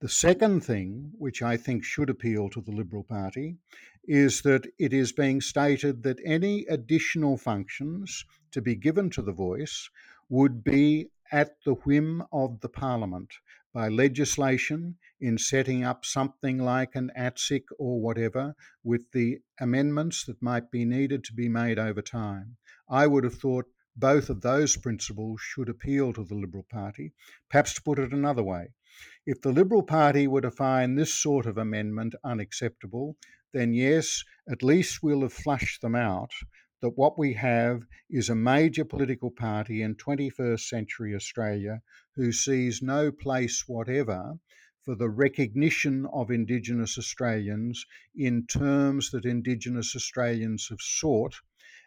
The 0.00 0.08
second 0.08 0.60
thing, 0.64 1.12
which 1.18 1.42
I 1.42 1.58
think 1.58 1.84
should 1.84 2.08
appeal 2.08 2.48
to 2.50 2.62
the 2.62 2.70
Liberal 2.70 3.04
Party, 3.04 3.58
is 4.02 4.40
that 4.42 4.66
it 4.78 4.94
is 4.94 5.12
being 5.12 5.42
stated 5.42 6.04
that 6.04 6.22
any 6.24 6.64
additional 6.64 7.36
functions 7.36 8.24
to 8.52 8.62
be 8.62 8.74
given 8.74 9.10
to 9.10 9.20
the 9.20 9.32
voice 9.32 9.90
would 10.30 10.64
be 10.64 11.10
at 11.30 11.62
the 11.66 11.74
whim 11.74 12.22
of 12.32 12.60
the 12.60 12.68
Parliament 12.70 13.34
by 13.74 13.88
legislation 13.90 14.96
in 15.20 15.36
setting 15.36 15.84
up 15.84 16.06
something 16.06 16.56
like 16.56 16.94
an 16.94 17.10
ATSIC 17.14 17.64
or 17.78 18.00
whatever 18.00 18.54
with 18.82 19.12
the 19.12 19.40
amendments 19.60 20.24
that 20.24 20.40
might 20.40 20.70
be 20.70 20.86
needed 20.86 21.24
to 21.24 21.34
be 21.34 21.46
made 21.50 21.78
over 21.78 22.00
time. 22.00 22.56
I 22.88 23.06
would 23.06 23.24
have 23.24 23.34
thought 23.38 23.66
both 23.94 24.30
of 24.30 24.40
those 24.40 24.78
principles 24.78 25.42
should 25.42 25.68
appeal 25.68 26.14
to 26.14 26.24
the 26.24 26.36
Liberal 26.36 26.64
Party. 26.70 27.12
Perhaps 27.50 27.74
to 27.74 27.82
put 27.82 27.98
it 27.98 28.14
another 28.14 28.42
way, 28.42 28.68
if 29.30 29.40
the 29.42 29.52
Liberal 29.52 29.84
Party 29.84 30.26
were 30.26 30.40
to 30.40 30.50
find 30.50 30.98
this 30.98 31.14
sort 31.14 31.46
of 31.46 31.56
amendment 31.56 32.16
unacceptable, 32.24 33.16
then 33.52 33.72
yes, 33.72 34.24
at 34.50 34.60
least 34.60 35.04
we'll 35.04 35.20
have 35.20 35.32
flushed 35.32 35.82
them 35.82 35.94
out 35.94 36.32
that 36.82 36.98
what 36.98 37.16
we 37.16 37.34
have 37.34 37.82
is 38.10 38.28
a 38.28 38.34
major 38.34 38.84
political 38.84 39.30
party 39.30 39.82
in 39.82 39.94
21st 39.94 40.58
century 40.58 41.14
Australia 41.14 41.80
who 42.16 42.32
sees 42.32 42.82
no 42.82 43.12
place 43.12 43.68
whatever 43.68 44.34
for 44.84 44.96
the 44.96 45.08
recognition 45.08 46.06
of 46.12 46.32
Indigenous 46.32 46.98
Australians 46.98 47.86
in 48.16 48.48
terms 48.48 49.12
that 49.12 49.24
Indigenous 49.24 49.94
Australians 49.94 50.66
have 50.70 50.80
sought 50.80 51.36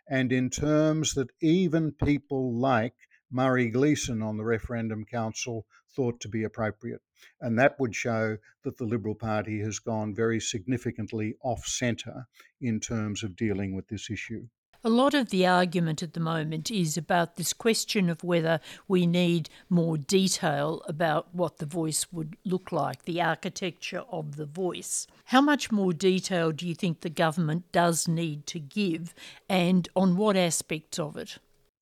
and 0.10 0.32
in 0.32 0.50
terms 0.50 1.14
that 1.16 1.32
even 1.42 1.92
people 1.92 2.58
like 2.58 2.96
Murray 3.30 3.70
Gleeson 3.70 4.22
on 4.22 4.38
the 4.38 4.46
Referendum 4.46 5.04
Council 5.04 5.66
thought 5.96 6.20
to 6.22 6.28
be 6.28 6.44
appropriate. 6.44 7.02
And 7.42 7.58
that 7.60 7.80
would 7.80 7.96
show 7.96 8.38
that 8.64 8.78
the 8.78 8.86
Liberal 8.86 9.16
Party 9.16 9.60
has 9.62 9.80
gone 9.80 10.14
very 10.14 10.40
significantly 10.40 11.36
off 11.44 11.66
centre 11.66 12.28
in 12.62 12.80
terms 12.80 13.24
of 13.24 13.36
dealing 13.36 13.76
with 13.76 13.88
this 13.88 14.10
issue. 14.10 14.48
A 14.86 14.90
lot 14.90 15.14
of 15.14 15.30
the 15.30 15.48
argument 15.48 16.04
at 16.04 16.14
the 16.14 16.20
moment 16.20 16.70
is 16.70 16.98
about 16.98 17.38
this 17.38 17.54
question 17.54 18.10
of 18.10 18.22
whether 18.22 18.60
we 18.86 19.08
need 19.08 19.50
more 19.70 19.98
detail 19.98 20.84
about 20.90 21.34
what 21.34 21.60
the 21.60 21.66
voice 21.66 22.12
would 22.12 22.36
look 22.44 22.74
like, 22.74 23.06
the 23.06 23.22
architecture 23.22 24.04
of 24.12 24.36
the 24.36 24.46
voice. 24.46 25.08
How 25.26 25.40
much 25.40 25.72
more 25.72 25.94
detail 25.94 26.52
do 26.52 26.68
you 26.68 26.76
think 26.76 27.00
the 27.00 27.10
government 27.10 27.72
does 27.72 28.10
need 28.10 28.46
to 28.48 28.60
give, 28.60 29.14
and 29.48 29.88
on 29.96 30.18
what 30.18 30.36
aspects 30.36 31.00
of 31.00 31.16
it? 31.16 31.38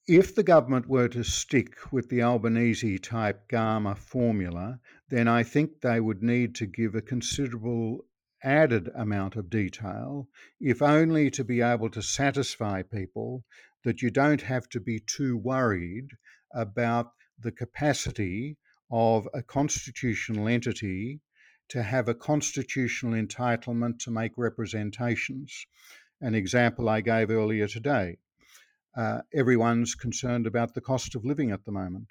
If 0.08 0.34
the 0.34 0.41
government 0.41 0.88
were 0.88 1.08
to 1.10 1.24
stick 1.24 1.91
with 1.91 2.10
the 2.10 2.24
Albanese 2.24 2.98
type 2.98 3.48
Garma 3.48 3.96
formula, 3.96 4.79
then 5.10 5.27
I 5.27 5.43
think 5.43 5.81
they 5.81 6.00
would 6.00 6.24
need 6.24 6.55
to 6.55 6.65
give 6.65 6.96
a 6.96 7.03
considerable 7.03 8.08
added 8.43 8.89
amount 8.96 9.36
of 9.36 9.51
detail, 9.51 10.27
if 10.60 10.81
only 10.81 11.29
to 11.29 11.43
be 11.43 11.62
able 11.62 11.91
to 11.91 12.01
satisfy 12.01 12.81
people 12.81 13.46
that 13.84 14.01
you 14.01 14.10
don't 14.10 14.41
have 14.41 14.67
to 14.70 14.79
be 14.79 15.00
too 15.00 15.38
worried 15.38 16.08
about 16.51 17.13
the 17.39 17.51
capacity 17.51 18.58
of 18.89 19.27
a 19.36 19.43
constitutional 19.43 20.48
entity 20.48 21.22
to 21.70 21.84
have 21.84 22.10
a 22.10 22.15
constitutional 22.15 23.13
entitlement 23.13 24.00
to 24.00 24.10
make 24.10 24.31
representations. 24.36 25.67
An 26.20 26.34
example 26.34 26.89
I 26.89 27.01
gave 27.01 27.29
earlier 27.29 27.67
today. 27.67 28.17
Uh, 28.96 29.22
everyone's 29.34 29.96
concerned 29.96 30.46
about 30.46 30.74
the 30.74 30.82
cost 30.82 31.16
of 31.16 31.24
living 31.24 31.50
at 31.50 31.64
the 31.64 31.72
moment. 31.72 32.08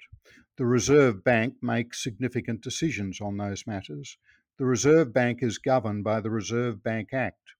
The 0.57 0.65
Reserve 0.65 1.23
Bank 1.23 1.55
makes 1.61 2.03
significant 2.03 2.61
decisions 2.61 3.21
on 3.21 3.37
those 3.37 3.67
matters. 3.67 4.17
The 4.57 4.65
Reserve 4.65 5.13
Bank 5.13 5.43
is 5.43 5.57
governed 5.57 6.03
by 6.03 6.21
the 6.21 6.31
Reserve 6.31 6.83
Bank 6.83 7.13
Act. 7.13 7.55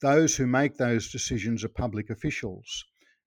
Those 0.00 0.36
who 0.36 0.46
make 0.46 0.76
those 0.76 1.10
decisions 1.10 1.64
are 1.64 1.68
public 1.68 2.08
officials. 2.08 2.84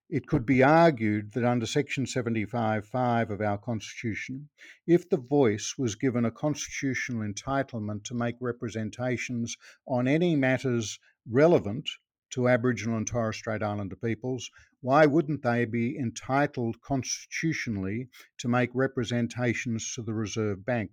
It 0.09 0.27
could 0.27 0.45
be 0.45 0.61
argued 0.61 1.31
that 1.31 1.43
under 1.43 1.65
Section 1.65 2.05
75.5 2.05 3.29
of 3.29 3.41
our 3.41 3.57
Constitution, 3.57 4.49
if 4.85 5.09
the 5.09 5.17
voice 5.17 5.77
was 5.77 5.95
given 5.95 6.25
a 6.25 6.31
constitutional 6.31 7.27
entitlement 7.27 8.03
to 8.03 8.13
make 8.13 8.35
representations 8.39 9.57
on 9.87 10.07
any 10.07 10.35
matters 10.35 10.99
relevant 11.25 11.89
to 12.35 12.49
Aboriginal 12.49 12.97
and 12.97 13.07
Torres 13.07 13.37
Strait 13.37 13.63
Islander 13.63 13.95
peoples, 13.95 14.51
why 14.81 15.05
wouldn't 15.05 15.41
they 15.41 15.63
be 15.63 15.97
entitled 15.97 16.81
constitutionally 16.81 18.09
to 18.39 18.49
make 18.49 18.69
representations 18.73 19.93
to 19.93 20.01
the 20.01 20.13
Reserve 20.13 20.65
Bank? 20.65 20.91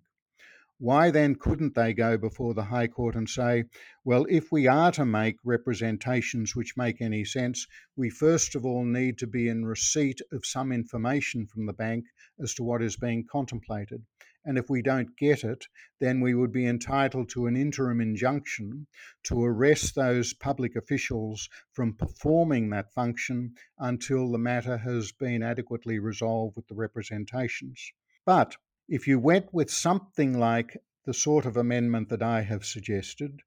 Why 0.84 1.12
then 1.12 1.36
couldn't 1.36 1.76
they 1.76 1.94
go 1.94 2.18
before 2.18 2.54
the 2.54 2.64
High 2.64 2.88
Court 2.88 3.14
and 3.14 3.28
say, 3.28 3.66
well, 4.04 4.26
if 4.28 4.50
we 4.50 4.66
are 4.66 4.90
to 4.90 5.06
make 5.06 5.36
representations 5.44 6.56
which 6.56 6.76
make 6.76 7.00
any 7.00 7.24
sense, 7.24 7.68
we 7.94 8.10
first 8.10 8.56
of 8.56 8.64
all 8.66 8.84
need 8.84 9.16
to 9.18 9.28
be 9.28 9.46
in 9.46 9.64
receipt 9.64 10.20
of 10.32 10.44
some 10.44 10.72
information 10.72 11.46
from 11.46 11.66
the 11.66 11.72
bank 11.72 12.06
as 12.42 12.52
to 12.54 12.64
what 12.64 12.82
is 12.82 12.96
being 12.96 13.24
contemplated. 13.30 14.02
And 14.44 14.58
if 14.58 14.68
we 14.68 14.82
don't 14.82 15.16
get 15.16 15.44
it, 15.44 15.68
then 16.00 16.20
we 16.20 16.34
would 16.34 16.50
be 16.50 16.66
entitled 16.66 17.28
to 17.28 17.46
an 17.46 17.54
interim 17.54 18.00
injunction 18.00 18.88
to 19.26 19.40
arrest 19.40 19.94
those 19.94 20.34
public 20.34 20.74
officials 20.74 21.48
from 21.70 21.94
performing 21.94 22.70
that 22.70 22.92
function 22.92 23.54
until 23.78 24.32
the 24.32 24.38
matter 24.38 24.78
has 24.78 25.12
been 25.12 25.44
adequately 25.44 26.00
resolved 26.00 26.56
with 26.56 26.66
the 26.66 26.74
representations. 26.74 27.92
But 28.26 28.56
if 28.92 29.08
you 29.08 29.18
went 29.18 29.54
with 29.54 29.70
something 29.70 30.38
like 30.38 30.76
the 31.06 31.14
sort 31.14 31.46
of 31.46 31.56
amendment 31.56 32.10
that 32.10 32.22
I 32.22 32.42
have 32.42 32.62
suggested, 32.62 33.40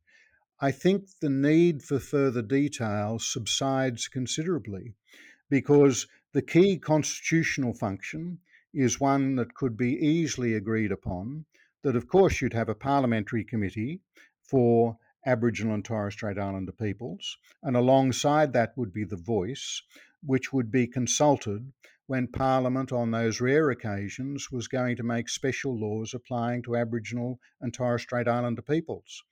I 0.59 0.71
think 0.71 1.07
the 1.21 1.29
need 1.29 1.83
for 1.83 1.99
further 1.99 2.41
detail 2.41 3.19
subsides 3.19 4.07
considerably 4.07 4.95
because 5.47 6.07
the 6.33 6.41
key 6.41 6.79
constitutional 6.79 7.75
function 7.75 8.39
is 8.73 8.99
one 8.99 9.35
that 9.35 9.53
could 9.53 9.77
be 9.77 9.93
easily 9.93 10.55
agreed 10.55 10.91
upon. 10.91 11.45
That, 11.83 11.95
of 11.95 12.07
course, 12.07 12.41
you'd 12.41 12.53
have 12.53 12.69
a 12.69 12.73
parliamentary 12.73 13.43
committee 13.43 14.01
for 14.41 14.97
Aboriginal 15.27 15.75
and 15.75 15.85
Torres 15.85 16.15
Strait 16.15 16.39
Islander 16.39 16.71
peoples, 16.71 17.37
and 17.61 17.77
alongside 17.77 18.51
that 18.53 18.75
would 18.75 18.91
be 18.91 19.03
the 19.03 19.15
voice, 19.15 19.83
which 20.23 20.51
would 20.51 20.71
be 20.71 20.87
consulted 20.87 21.71
when 22.07 22.27
Parliament, 22.27 22.91
on 22.91 23.11
those 23.11 23.41
rare 23.41 23.71
occasions, 23.71 24.51
was 24.51 24.67
going 24.67 24.95
to 24.95 25.03
make 25.03 25.27
special 25.27 25.77
laws 25.77 26.13
applying 26.13 26.61
to 26.61 26.75
Aboriginal 26.75 27.39
and 27.59 27.73
Torres 27.73 28.03
Strait 28.03 28.27
Islander 28.27 28.61
peoples. 28.61 29.23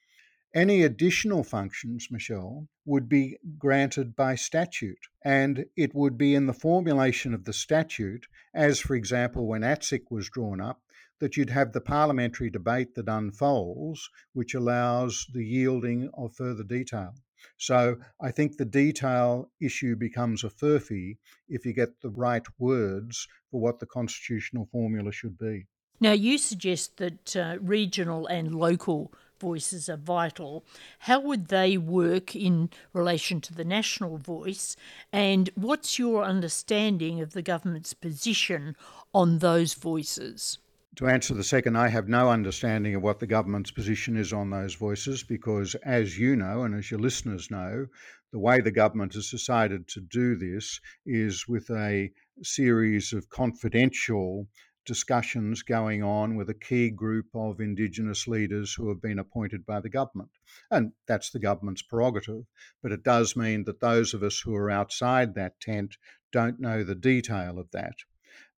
Any 0.55 0.83
additional 0.83 1.43
functions, 1.43 2.09
Michelle, 2.11 2.67
would 2.85 3.09
be 3.09 3.37
granted 3.57 4.15
by 4.15 4.35
statute, 4.35 5.07
and 5.23 5.65
it 5.75 5.95
would 5.95 6.17
be 6.17 6.35
in 6.35 6.45
the 6.45 6.53
formulation 6.53 7.33
of 7.33 7.45
the 7.45 7.53
statute, 7.53 8.27
as 8.53 8.79
for 8.79 8.95
example 8.95 9.47
when 9.47 9.63
ATSIC 9.63 10.11
was 10.11 10.29
drawn 10.29 10.61
up, 10.61 10.81
that 11.19 11.37
you'd 11.37 11.49
have 11.49 11.71
the 11.71 11.81
parliamentary 11.81 12.49
debate 12.49 12.95
that 12.95 13.07
unfolds, 13.07 14.09
which 14.33 14.53
allows 14.53 15.27
the 15.33 15.45
yielding 15.45 16.09
of 16.15 16.35
further 16.35 16.63
detail. 16.63 17.13
So 17.57 17.97
I 18.21 18.31
think 18.31 18.57
the 18.57 18.65
detail 18.65 19.51
issue 19.61 19.95
becomes 19.95 20.43
a 20.43 20.49
furphy 20.49 21.17
if 21.47 21.65
you 21.65 21.73
get 21.73 22.01
the 22.01 22.09
right 22.09 22.45
words 22.57 23.27
for 23.51 23.61
what 23.61 23.79
the 23.79 23.85
constitutional 23.85 24.65
formula 24.71 25.11
should 25.11 25.37
be. 25.37 25.67
Now, 25.99 26.11
you 26.11 26.37
suggest 26.37 26.97
that 26.97 27.35
uh, 27.35 27.57
regional 27.61 28.27
and 28.27 28.55
local 28.55 29.13
voices 29.39 29.89
are 29.89 29.97
vital. 29.97 30.65
How 30.99 31.19
would 31.19 31.47
they 31.47 31.77
work 31.77 32.35
in 32.35 32.69
relation 32.93 33.41
to 33.41 33.53
the 33.53 33.65
national 33.65 34.17
voice? 34.17 34.75
And 35.11 35.49
what's 35.55 35.99
your 35.99 36.23
understanding 36.23 37.21
of 37.21 37.33
the 37.33 37.41
government's 37.41 37.93
position 37.93 38.75
on 39.13 39.39
those 39.39 39.73
voices? 39.73 40.59
To 40.97 41.07
answer 41.07 41.33
the 41.33 41.43
second, 41.43 41.75
I 41.75 41.87
have 41.87 42.07
no 42.07 42.29
understanding 42.29 42.93
of 42.93 43.01
what 43.01 43.19
the 43.19 43.25
government's 43.25 43.71
position 43.71 44.15
is 44.15 44.31
on 44.31 44.51
those 44.51 44.75
voices 44.75 45.23
because, 45.23 45.73
as 45.83 46.19
you 46.19 46.35
know, 46.35 46.61
and 46.61 46.75
as 46.75 46.91
your 46.91 46.99
listeners 46.99 47.49
know, 47.49 47.87
the 48.31 48.37
way 48.37 48.61
the 48.61 48.69
government 48.69 49.15
has 49.15 49.31
decided 49.31 49.87
to 49.87 50.01
do 50.01 50.35
this 50.35 50.79
is 51.03 51.47
with 51.47 51.67
a 51.71 52.11
series 52.43 53.11
of 53.11 53.27
confidential 53.29 54.47
discussions 54.85 55.63
going 55.63 56.03
on 56.03 56.35
with 56.35 56.51
a 56.51 56.53
key 56.53 56.91
group 56.91 57.25
of 57.33 57.59
Indigenous 57.59 58.27
leaders 58.27 58.75
who 58.75 58.89
have 58.89 59.01
been 59.01 59.17
appointed 59.17 59.65
by 59.65 59.79
the 59.79 59.89
government. 59.89 60.29
And 60.69 60.91
that's 61.07 61.31
the 61.31 61.39
government's 61.39 61.81
prerogative. 61.81 62.45
But 62.83 62.91
it 62.91 63.03
does 63.03 63.35
mean 63.35 63.63
that 63.63 63.79
those 63.79 64.13
of 64.13 64.21
us 64.21 64.39
who 64.41 64.53
are 64.53 64.69
outside 64.69 65.33
that 65.33 65.59
tent 65.59 65.97
don't 66.31 66.59
know 66.59 66.83
the 66.83 66.93
detail 66.93 67.57
of 67.57 67.71
that. 67.71 67.95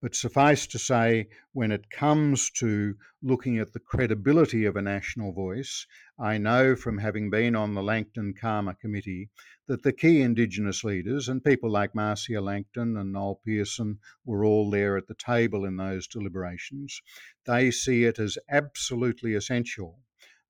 But 0.05 0.13
suffice 0.13 0.67
to 0.67 0.77
say, 0.77 1.29
when 1.51 1.71
it 1.71 1.89
comes 1.89 2.51
to 2.59 2.95
looking 3.23 3.57
at 3.57 3.73
the 3.73 3.79
credibility 3.79 4.63
of 4.65 4.75
a 4.75 4.81
national 4.83 5.33
voice, 5.33 5.87
I 6.19 6.37
know 6.37 6.75
from 6.75 6.99
having 6.99 7.31
been 7.31 7.55
on 7.55 7.73
the 7.73 7.81
Langton 7.81 8.35
Calma 8.35 8.75
committee 8.75 9.31
that 9.65 9.81
the 9.81 9.91
key 9.91 10.21
Indigenous 10.21 10.83
leaders 10.83 11.27
and 11.27 11.43
people 11.43 11.71
like 11.71 11.95
Marcia 11.95 12.39
Langton 12.39 12.95
and 12.97 13.13
Noel 13.13 13.41
Pearson 13.43 13.97
were 14.23 14.45
all 14.45 14.69
there 14.69 14.95
at 14.95 15.07
the 15.07 15.15
table 15.15 15.65
in 15.65 15.77
those 15.77 16.05
deliberations. 16.05 17.01
They 17.47 17.71
see 17.71 18.03
it 18.03 18.19
as 18.19 18.37
absolutely 18.47 19.33
essential 19.33 20.04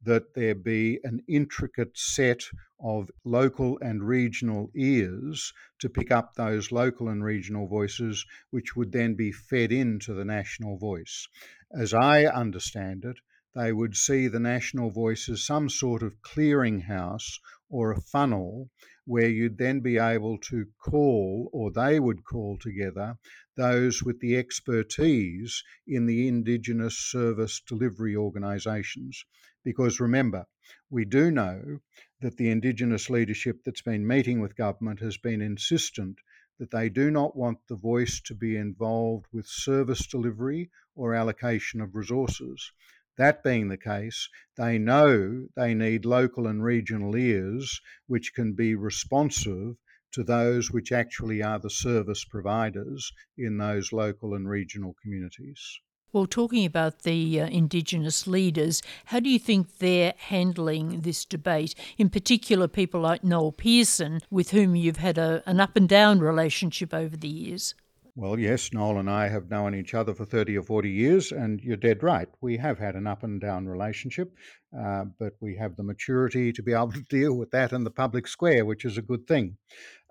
that 0.06 0.34
there 0.34 0.56
be 0.56 1.00
an 1.04 1.20
intricate 1.28 1.98
set 1.98 2.42
of 2.80 3.12
local 3.24 3.78
and 3.82 4.08
regional 4.08 4.72
ears 4.76 5.52
to 5.80 5.90
pick 5.90 6.12
up 6.12 6.34
those 6.34 6.72
local 6.72 7.10
and 7.10 7.24
regional 7.24 7.68
voices, 7.68 8.26
which 8.50 8.76
would 8.76 8.92
then 8.92 9.16
be 9.16 9.32
fed 9.32 9.72
into 9.72 10.14
the 10.14 10.26
national 10.26 10.78
voice. 10.78 11.28
As 11.72 11.94
I 11.94 12.26
understand 12.26 13.04
it, 13.04 13.18
they 13.54 13.72
would 13.72 13.96
see 13.96 14.28
the 14.28 14.40
national 14.40 14.92
voice 14.92 15.30
as 15.30 15.44
some 15.44 15.70
sort 15.70 16.04
of 16.04 16.22
clearinghouse 16.22 17.40
or 17.70 17.92
a 17.92 18.02
funnel 18.02 18.70
where 19.06 19.30
you'd 19.30 19.58
then 19.58 19.80
be 19.80 19.98
able 19.98 20.38
to 20.40 20.66
call, 20.80 21.50
or 21.54 21.72
they 21.72 22.00
would 22.00 22.24
call 22.24 22.58
together, 22.58 23.18
those 23.56 24.02
with 24.04 24.20
the 24.20 24.36
expertise 24.36 25.64
in 25.88 26.06
the 26.06 26.28
Indigenous 26.28 26.98
service 26.98 27.62
delivery 27.62 28.16
organisations. 28.16 29.24
Because 29.64 30.00
remember, 30.00 30.46
we 30.90 31.06
do 31.06 31.30
know 31.30 31.80
that 32.22 32.38
the 32.38 32.50
Indigenous 32.50 33.10
leadership 33.10 33.64
that's 33.64 33.84
been 33.84 34.08
meeting 34.08 34.40
with 34.42 34.56
government 34.56 35.00
has 35.00 35.18
been 35.18 35.42
insistent 35.42 36.18
that 36.58 36.72
they 36.72 36.90
do 36.90 37.12
not 37.12 37.36
want 37.36 37.60
the 37.68 37.76
voice 37.76 38.20
to 38.22 38.34
be 38.34 38.56
involved 38.56 39.28
with 39.32 39.46
service 39.46 40.08
delivery 40.08 40.72
or 40.96 41.14
allocation 41.14 41.82
of 41.82 41.96
resources. 41.96 42.72
That 43.18 43.44
being 43.44 43.70
the 43.70 43.78
case, 43.78 44.28
they 44.58 44.78
know 44.78 45.48
they 45.56 45.74
need 45.74 46.06
local 46.06 46.48
and 46.48 46.64
regional 46.64 47.16
ears 47.16 47.80
which 48.08 48.34
can 48.34 48.54
be 48.54 48.76
responsive 48.76 49.76
to 50.12 50.24
those 50.24 50.72
which 50.72 50.92
actually 50.92 51.42
are 51.42 51.60
the 51.60 51.70
service 51.70 52.26
providers 52.26 53.12
in 53.38 53.58
those 53.58 53.92
local 53.92 54.34
and 54.34 54.50
regional 54.50 54.96
communities. 55.02 55.80
Well, 56.12 56.28
talking 56.28 56.66
about 56.66 57.04
the 57.04 57.42
uh, 57.42 57.48
Indigenous 57.48 58.26
leaders, 58.26 58.82
how 59.06 59.20
do 59.20 59.30
you 59.30 59.38
think 59.38 59.80
they're 59.80 60.14
handling 60.16 61.02
this 61.02 61.26
debate? 61.26 61.76
In 61.98 62.10
particular, 62.10 62.70
people 62.70 63.02
like 63.02 63.26
Noel 63.26 63.52
Pearson, 63.52 64.22
with 64.30 64.52
whom 64.52 64.78
you've 64.78 64.98
had 64.98 65.18
a, 65.18 65.44
an 65.46 65.60
up 65.60 65.76
and 65.76 65.90
down 65.90 66.20
relationship 66.20 66.94
over 66.94 67.18
the 67.18 67.28
years. 67.28 67.76
Well, 68.18 68.40
yes, 68.40 68.72
Noel 68.74 68.98
and 68.98 69.10
I 69.10 69.28
have 69.28 69.50
known 69.50 69.76
each 69.76 69.94
other 69.94 70.14
for 70.16 70.26
30 70.26 70.58
or 70.58 70.64
40 70.64 70.90
years, 70.90 71.32
and 71.34 71.62
you're 71.62 71.76
dead 71.78 72.02
right. 72.02 72.30
We 72.40 72.58
have 72.58 72.80
had 72.80 72.96
an 72.96 73.08
up 73.08 73.24
and 73.24 73.42
down 73.42 73.68
relationship, 73.68 74.34
uh, 74.78 75.06
but 75.20 75.34
we 75.42 75.56
have 75.58 75.76
the 75.76 75.84
maturity 75.84 76.54
to 76.54 76.64
be 76.64 76.72
able 76.74 76.92
to 76.94 77.04
deal 77.04 77.38
with 77.38 77.52
that 77.52 77.74
in 77.74 77.84
the 77.84 77.92
public 77.92 78.28
square, 78.28 78.66
which 78.66 78.86
is 78.86 78.98
a 78.98 79.02
good 79.02 79.28
thing. 79.28 79.58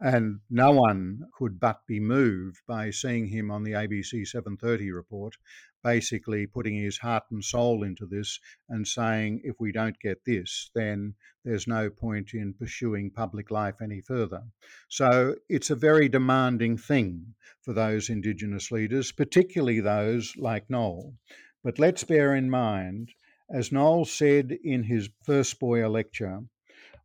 And 0.00 0.40
no 0.50 0.70
one 0.72 1.22
could 1.32 1.58
but 1.58 1.86
be 1.86 1.98
moved 1.98 2.60
by 2.66 2.90
seeing 2.90 3.26
him 3.26 3.50
on 3.50 3.64
the 3.64 3.72
ABC 3.72 4.26
730 4.26 4.92
report 4.92 5.36
basically 5.84 6.46
putting 6.46 6.74
his 6.74 6.98
heart 6.98 7.24
and 7.30 7.44
soul 7.44 7.84
into 7.84 8.06
this 8.06 8.40
and 8.68 8.88
saying, 8.88 9.42
if 9.44 9.54
we 9.60 9.70
don't 9.70 10.00
get 10.00 10.24
this, 10.24 10.70
then 10.74 11.14
there's 11.44 11.68
no 11.68 11.90
point 11.90 12.32
in 12.32 12.54
pursuing 12.54 13.10
public 13.10 13.50
life 13.50 13.76
any 13.82 14.00
further. 14.00 14.42
So 14.88 15.36
it's 15.48 15.70
a 15.70 15.76
very 15.76 16.08
demanding 16.08 16.78
thing 16.78 17.34
for 17.62 17.74
those 17.74 18.08
Indigenous 18.08 18.72
leaders, 18.72 19.12
particularly 19.12 19.80
those 19.80 20.34
like 20.36 20.70
Noel. 20.70 21.14
But 21.62 21.78
let's 21.78 22.02
bear 22.02 22.34
in 22.34 22.48
mind, 22.50 23.10
as 23.50 23.70
Noel 23.70 24.06
said 24.06 24.50
in 24.64 24.84
his 24.84 25.10
first 25.24 25.60
Boyer 25.60 25.88
lecture, 25.88 26.40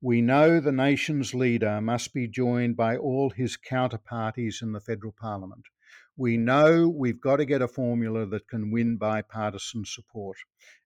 we 0.02 0.22
know 0.22 0.62
the 0.62 0.72
nation's 0.72 1.34
leader 1.34 1.82
must 1.82 2.14
be 2.14 2.26
joined 2.26 2.78
by 2.78 2.96
all 2.96 3.30
his 3.30 3.58
counterparties 3.58 4.62
in 4.62 4.72
the 4.72 4.80
federal 4.80 5.14
parliament 5.20 5.66
we 6.20 6.36
know 6.36 6.90
we've 6.90 7.22
got 7.22 7.38
to 7.38 7.46
get 7.46 7.62
a 7.62 7.68
formula 7.68 8.26
that 8.26 8.46
can 8.50 8.72
win 8.72 8.98
bipartisan 8.98 9.86
support. 9.86 10.36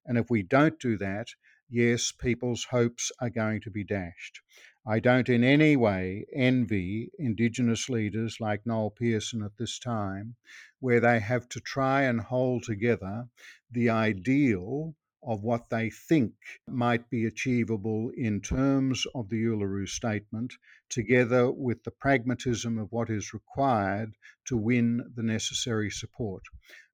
And 0.05 0.15
if 0.15 0.29
we 0.29 0.43
don't 0.43 0.79
do 0.79 0.95
that, 0.99 1.25
yes, 1.67 2.11
people's 2.11 2.65
hopes 2.65 3.11
are 3.19 3.31
going 3.31 3.61
to 3.61 3.71
be 3.71 3.83
dashed. 3.83 4.41
I 4.85 4.99
don't 4.99 5.27
in 5.27 5.43
any 5.43 5.75
way 5.75 6.27
envy 6.35 7.09
Indigenous 7.17 7.89
leaders 7.89 8.37
like 8.39 8.67
Noel 8.67 8.91
Pearson 8.91 9.41
at 9.41 9.57
this 9.57 9.79
time, 9.79 10.35
where 10.79 10.99
they 10.99 11.19
have 11.19 11.49
to 11.49 11.59
try 11.59 12.03
and 12.03 12.21
hold 12.21 12.61
together 12.61 13.25
the 13.71 13.89
ideal 13.89 14.93
of 15.25 15.43
what 15.43 15.69
they 15.69 15.89
think 15.89 16.33
might 16.67 17.09
be 17.09 17.25
achievable 17.25 18.11
in 18.15 18.41
terms 18.41 19.05
of 19.15 19.29
the 19.29 19.43
Uluru 19.43 19.87
Statement, 19.87 20.53
together 20.89 21.51
with 21.51 21.83
the 21.83 21.91
pragmatism 21.91 22.77
of 22.77 22.91
what 22.91 23.09
is 23.09 23.33
required 23.33 24.13
to 24.45 24.57
win 24.57 25.01
the 25.15 25.23
necessary 25.23 25.89
support. 25.89 26.43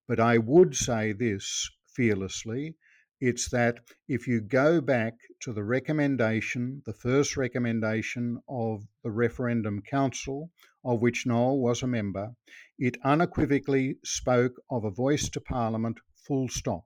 But 0.07 0.19
I 0.19 0.37
would 0.37 0.75
say 0.75 1.11
this 1.13 1.69
fearlessly 1.87 2.75
it's 3.21 3.49
that 3.49 3.79
if 4.07 4.27
you 4.27 4.39
go 4.39 4.79
back 4.79 5.13
to 5.41 5.51
the 5.51 5.63
recommendation, 5.65 6.81
the 6.85 6.93
first 6.93 7.35
recommendation 7.35 8.41
of 8.47 8.87
the 9.03 9.11
Referendum 9.11 9.81
Council, 9.81 10.51
of 10.85 11.01
which 11.01 11.25
Noel 11.25 11.59
was 11.59 11.83
a 11.83 11.87
member, 11.87 12.33
it 12.77 12.97
unequivocally 13.03 13.97
spoke 14.05 14.53
of 14.71 14.85
a 14.85 14.91
voice 14.91 15.27
to 15.31 15.41
Parliament 15.41 15.99
full 16.15 16.47
stop. 16.47 16.85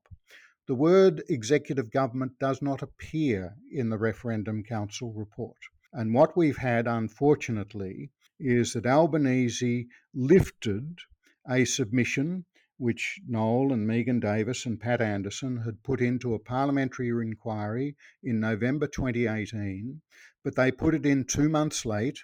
The 0.65 0.75
word 0.75 1.23
executive 1.27 1.91
government 1.91 2.39
does 2.39 2.61
not 2.61 2.81
appear 2.81 3.57
in 3.69 3.89
the 3.89 3.97
Referendum 3.97 4.63
Council 4.63 5.11
report. 5.11 5.57
And 5.91 6.13
what 6.13 6.37
we've 6.37 6.57
had, 6.57 6.87
unfortunately, 6.87 8.11
is 8.39 8.71
that 8.71 8.85
Albanese 8.85 9.89
lifted 10.13 10.99
a 11.45 11.65
submission 11.65 12.45
which 12.77 13.19
Noel 13.27 13.73
and 13.73 13.85
Megan 13.85 14.21
Davis 14.21 14.65
and 14.65 14.79
Pat 14.79 15.01
Anderson 15.01 15.57
had 15.57 15.83
put 15.83 15.99
into 15.99 16.33
a 16.33 16.39
parliamentary 16.39 17.09
inquiry 17.09 17.97
in 18.23 18.39
November 18.39 18.87
2018, 18.87 20.01
but 20.43 20.55
they 20.55 20.71
put 20.71 20.95
it 20.95 21.05
in 21.05 21.25
two 21.25 21.49
months 21.49 21.85
late 21.85 22.19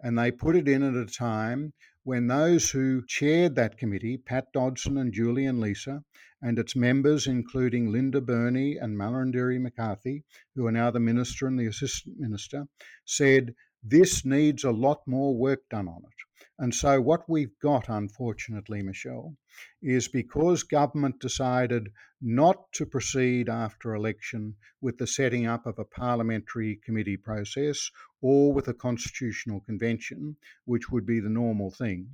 and 0.00 0.18
they 0.18 0.32
put 0.32 0.56
it 0.56 0.66
in 0.66 0.82
at 0.82 0.94
a 0.94 1.06
time 1.06 1.72
when 2.06 2.28
those 2.28 2.70
who 2.70 3.04
chaired 3.04 3.56
that 3.56 3.76
committee, 3.76 4.16
Pat 4.16 4.52
Dodson 4.52 4.96
and 4.96 5.12
Julian 5.12 5.58
Leeser, 5.58 6.04
and 6.40 6.56
its 6.56 6.76
members, 6.76 7.26
including 7.26 7.90
Linda 7.90 8.20
Burney 8.20 8.76
and 8.76 8.96
Malarndirri 8.96 9.60
McCarthy, 9.60 10.22
who 10.54 10.68
are 10.68 10.70
now 10.70 10.88
the 10.92 11.00
minister 11.00 11.48
and 11.48 11.58
the 11.58 11.66
assistant 11.66 12.16
minister, 12.20 12.68
said 13.04 13.56
This 13.82 14.24
needs 14.24 14.62
a 14.62 14.70
lot 14.70 15.00
more 15.04 15.36
work 15.36 15.68
done 15.68 15.88
on 15.88 16.02
it. 16.04 16.46
And 16.60 16.72
so, 16.72 17.00
what 17.00 17.28
we've 17.28 17.58
got, 17.58 17.88
unfortunately, 17.88 18.82
Michelle, 18.82 19.36
is 19.82 20.06
because 20.06 20.62
government 20.62 21.18
decided 21.18 21.88
not 22.28 22.72
to 22.72 22.84
proceed 22.84 23.48
after 23.48 23.94
election 23.94 24.56
with 24.80 24.98
the 24.98 25.06
setting 25.06 25.46
up 25.46 25.64
of 25.64 25.78
a 25.78 25.84
parliamentary 25.84 26.74
committee 26.84 27.16
process 27.16 27.88
or 28.20 28.52
with 28.52 28.66
a 28.66 28.74
constitutional 28.74 29.60
convention, 29.60 30.36
which 30.64 30.90
would 30.90 31.06
be 31.06 31.20
the 31.20 31.28
normal 31.28 31.70
thing. 31.70 32.08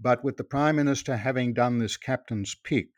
But 0.00 0.24
with 0.24 0.38
the 0.38 0.44
Prime 0.44 0.76
Minister 0.76 1.18
having 1.18 1.52
done 1.52 1.76
this 1.76 1.98
captain's 1.98 2.54
pick, 2.54 2.88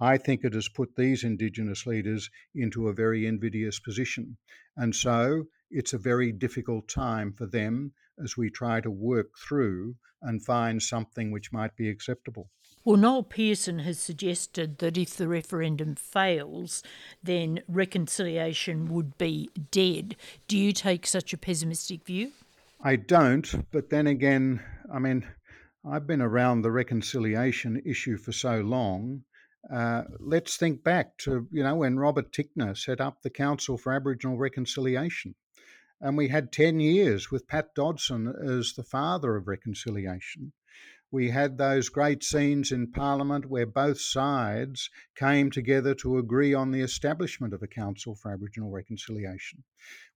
I 0.00 0.16
think 0.16 0.44
it 0.44 0.54
has 0.54 0.66
put 0.70 0.96
these 0.96 1.24
Indigenous 1.24 1.84
leaders 1.84 2.30
into 2.54 2.88
a 2.88 2.94
very 2.94 3.26
invidious 3.26 3.78
position. 3.78 4.38
And 4.78 4.96
so 4.96 5.48
it's 5.70 5.92
a 5.92 5.98
very 5.98 6.32
difficult 6.32 6.88
time 6.88 7.34
for 7.34 7.44
them 7.44 7.92
as 8.18 8.34
we 8.34 8.48
try 8.48 8.80
to 8.80 8.90
work 8.90 9.36
through 9.46 9.96
and 10.22 10.42
find 10.42 10.82
something 10.82 11.30
which 11.30 11.52
might 11.52 11.76
be 11.76 11.90
acceptable. 11.90 12.48
Well, 12.86 12.98
Noel 12.98 13.22
Pearson 13.22 13.78
has 13.78 13.98
suggested 13.98 14.76
that 14.78 14.98
if 14.98 15.16
the 15.16 15.26
referendum 15.26 15.94
fails, 15.94 16.82
then 17.22 17.62
reconciliation 17.66 18.88
would 18.92 19.16
be 19.16 19.48
dead. 19.70 20.16
Do 20.48 20.58
you 20.58 20.74
take 20.74 21.06
such 21.06 21.32
a 21.32 21.38
pessimistic 21.38 22.04
view? 22.04 22.32
I 22.82 22.96
don't, 22.96 23.50
but 23.72 23.88
then 23.88 24.06
again, 24.06 24.62
I 24.92 24.98
mean, 24.98 25.26
I've 25.82 26.06
been 26.06 26.20
around 26.20 26.60
the 26.60 26.70
reconciliation 26.70 27.80
issue 27.86 28.18
for 28.18 28.32
so 28.32 28.60
long. 28.60 29.22
Uh, 29.72 30.02
let's 30.20 30.58
think 30.58 30.84
back 30.84 31.16
to, 31.18 31.48
you 31.50 31.62
know, 31.62 31.76
when 31.76 31.98
Robert 31.98 32.32
Tickner 32.32 32.76
set 32.76 33.00
up 33.00 33.22
the 33.22 33.30
Council 33.30 33.78
for 33.78 33.94
Aboriginal 33.94 34.36
Reconciliation. 34.36 35.34
And 36.00 36.16
we 36.16 36.28
had 36.28 36.52
10 36.52 36.80
years 36.80 37.30
with 37.30 37.46
Pat 37.46 37.74
Dodson 37.74 38.26
as 38.26 38.74
the 38.74 38.82
father 38.82 39.36
of 39.36 39.46
reconciliation. 39.46 40.52
We 41.14 41.30
had 41.30 41.58
those 41.58 41.90
great 41.90 42.24
scenes 42.24 42.72
in 42.72 42.90
Parliament 42.90 43.46
where 43.46 43.66
both 43.66 44.00
sides 44.00 44.90
came 45.14 45.52
together 45.52 45.94
to 45.94 46.18
agree 46.18 46.52
on 46.52 46.72
the 46.72 46.80
establishment 46.80 47.54
of 47.54 47.62
a 47.62 47.68
Council 47.68 48.16
for 48.16 48.32
Aboriginal 48.32 48.72
Reconciliation. 48.72 49.62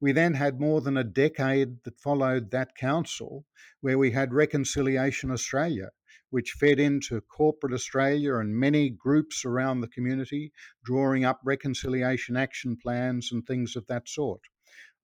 We 0.01 0.11
then 0.11 0.35
had 0.35 0.59
more 0.59 0.81
than 0.81 0.97
a 0.97 1.05
decade 1.05 1.85
that 1.85 2.01
followed 2.01 2.51
that 2.51 2.75
council 2.75 3.47
where 3.81 3.97
we 3.97 4.11
had 4.11 4.35
Reconciliation 4.35 5.31
Australia, 5.31 5.91
which 6.31 6.57
fed 6.59 6.81
into 6.81 7.21
corporate 7.21 7.73
Australia 7.73 8.35
and 8.39 8.57
many 8.57 8.91
groups 8.91 9.45
around 9.45 9.81
the 9.81 9.87
community, 9.87 10.53
drawing 10.85 11.25
up 11.25 11.39
reconciliation 11.45 12.37
action 12.37 12.77
plans 12.77 13.31
and 13.31 13.47
things 13.47 13.77
of 13.77 13.87
that 13.87 14.09
sort. 14.09 14.41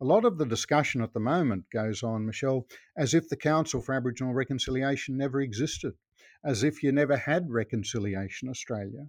A 0.05 0.13
lot 0.15 0.27
of 0.27 0.37
the 0.37 0.45
discussion 0.45 1.01
at 1.01 1.15
the 1.15 1.19
moment 1.19 1.71
goes 1.71 2.03
on, 2.03 2.27
Michelle, 2.27 2.67
as 2.95 3.15
if 3.15 3.27
the 3.31 3.39
Council 3.39 3.81
for 3.81 3.95
Aboriginal 3.95 4.35
Reconciliation 4.35 5.17
never 5.17 5.41
existed, 5.41 5.95
as 6.45 6.63
if 6.63 6.83
you 6.83 6.93
never 6.93 7.17
had 7.17 7.51
Reconciliation 7.51 8.51
Australia. 8.51 9.07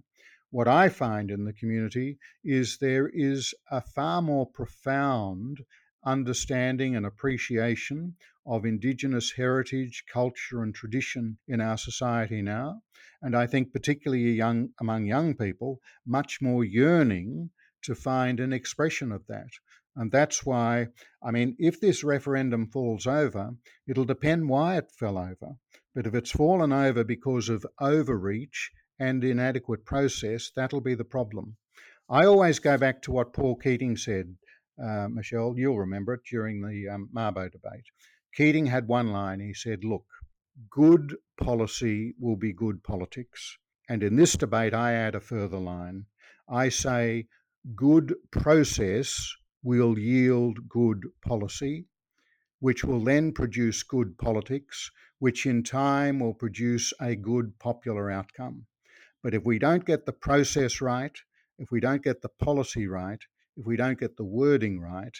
What 0.48 0.68
I 0.68 0.88
find 0.88 1.30
in 1.30 1.44
the 1.44 1.52
community 1.52 2.16
is 2.42 2.78
there 2.78 3.10
is 3.12 3.52
a 3.70 3.82
far 3.82 4.22
more 4.22 4.46
profound 4.46 5.66
understanding 6.02 6.96
and 6.96 7.04
appreciation 7.04 8.16
of 8.46 8.64
Indigenous 8.64 9.32
heritage, 9.32 10.04
culture, 10.10 10.62
and 10.62 10.74
tradition 10.74 11.36
in 11.46 11.60
our 11.60 11.76
society 11.76 12.40
now. 12.40 12.80
And 13.20 13.36
I 13.36 13.46
think, 13.46 13.70
particularly 13.70 14.32
young, 14.32 14.70
among 14.80 15.04
young 15.04 15.36
people, 15.36 15.82
much 16.06 16.40
more 16.40 16.64
yearning 16.64 17.50
to 17.82 17.94
find 17.94 18.40
an 18.40 18.54
expression 18.54 19.12
of 19.12 19.26
that. 19.26 19.50
And 19.96 20.12
that's 20.12 20.44
why, 20.44 20.88
I 21.22 21.30
mean, 21.30 21.56
if 21.58 21.80
this 21.80 22.04
referendum 22.04 22.66
falls 22.66 23.06
over, 23.06 23.56
it'll 23.86 24.04
depend 24.04 24.48
why 24.48 24.76
it 24.76 24.92
fell 24.92 25.16
over. 25.16 25.56
But 25.94 26.06
if 26.06 26.14
it's 26.14 26.30
fallen 26.30 26.70
over 26.72 27.02
because 27.02 27.48
of 27.48 27.64
overreach 27.80 28.70
and 28.98 29.24
inadequate 29.24 29.86
process, 29.86 30.50
that'll 30.54 30.82
be 30.82 30.94
the 30.94 31.04
problem. 31.04 31.56
I 32.10 32.26
always 32.26 32.58
go 32.58 32.76
back 32.76 33.00
to 33.02 33.12
what 33.12 33.32
Paul 33.32 33.56
Keating 33.56 33.96
said, 33.96 34.36
uh, 34.78 35.08
Michelle, 35.08 35.54
you'll 35.56 35.78
remember 35.78 36.12
it 36.12 36.20
during 36.30 36.60
the 36.60 36.88
um, 36.88 37.08
Mabo 37.12 37.50
debate. 37.50 37.86
Keating 38.34 38.66
had 38.66 38.86
one 38.86 39.08
line. 39.12 39.40
He 39.40 39.54
said, 39.54 39.82
Look, 39.82 40.04
good 40.70 41.16
policy 41.38 42.14
will 42.20 42.36
be 42.36 42.52
good 42.52 42.84
politics. 42.84 43.56
And 43.88 44.02
in 44.02 44.16
this 44.16 44.36
debate, 44.36 44.74
I 44.74 44.92
add 44.92 45.14
a 45.14 45.20
further 45.20 45.58
line. 45.58 46.04
I 46.48 46.68
say, 46.68 47.28
good 47.74 48.14
process 48.30 49.34
will 49.62 49.98
yield 49.98 50.68
good 50.68 51.06
policy, 51.22 51.86
which 52.60 52.84
will 52.84 53.02
then 53.02 53.32
produce 53.32 53.82
good 53.82 54.16
politics, 54.18 54.90
which 55.18 55.46
in 55.46 55.62
time 55.62 56.20
will 56.20 56.34
produce 56.34 56.92
a 57.00 57.14
good 57.16 57.58
popular 57.58 58.10
outcome. 58.10 58.66
But 59.22 59.34
if 59.34 59.44
we 59.44 59.58
don't 59.58 59.84
get 59.84 60.06
the 60.06 60.12
process 60.12 60.80
right, 60.80 61.16
if 61.58 61.70
we 61.70 61.80
don't 61.80 62.02
get 62.02 62.22
the 62.22 62.28
policy 62.28 62.86
right, 62.86 63.20
if 63.56 63.66
we 63.66 63.76
don't 63.76 63.98
get 63.98 64.16
the 64.16 64.24
wording 64.24 64.78
right, 64.80 65.16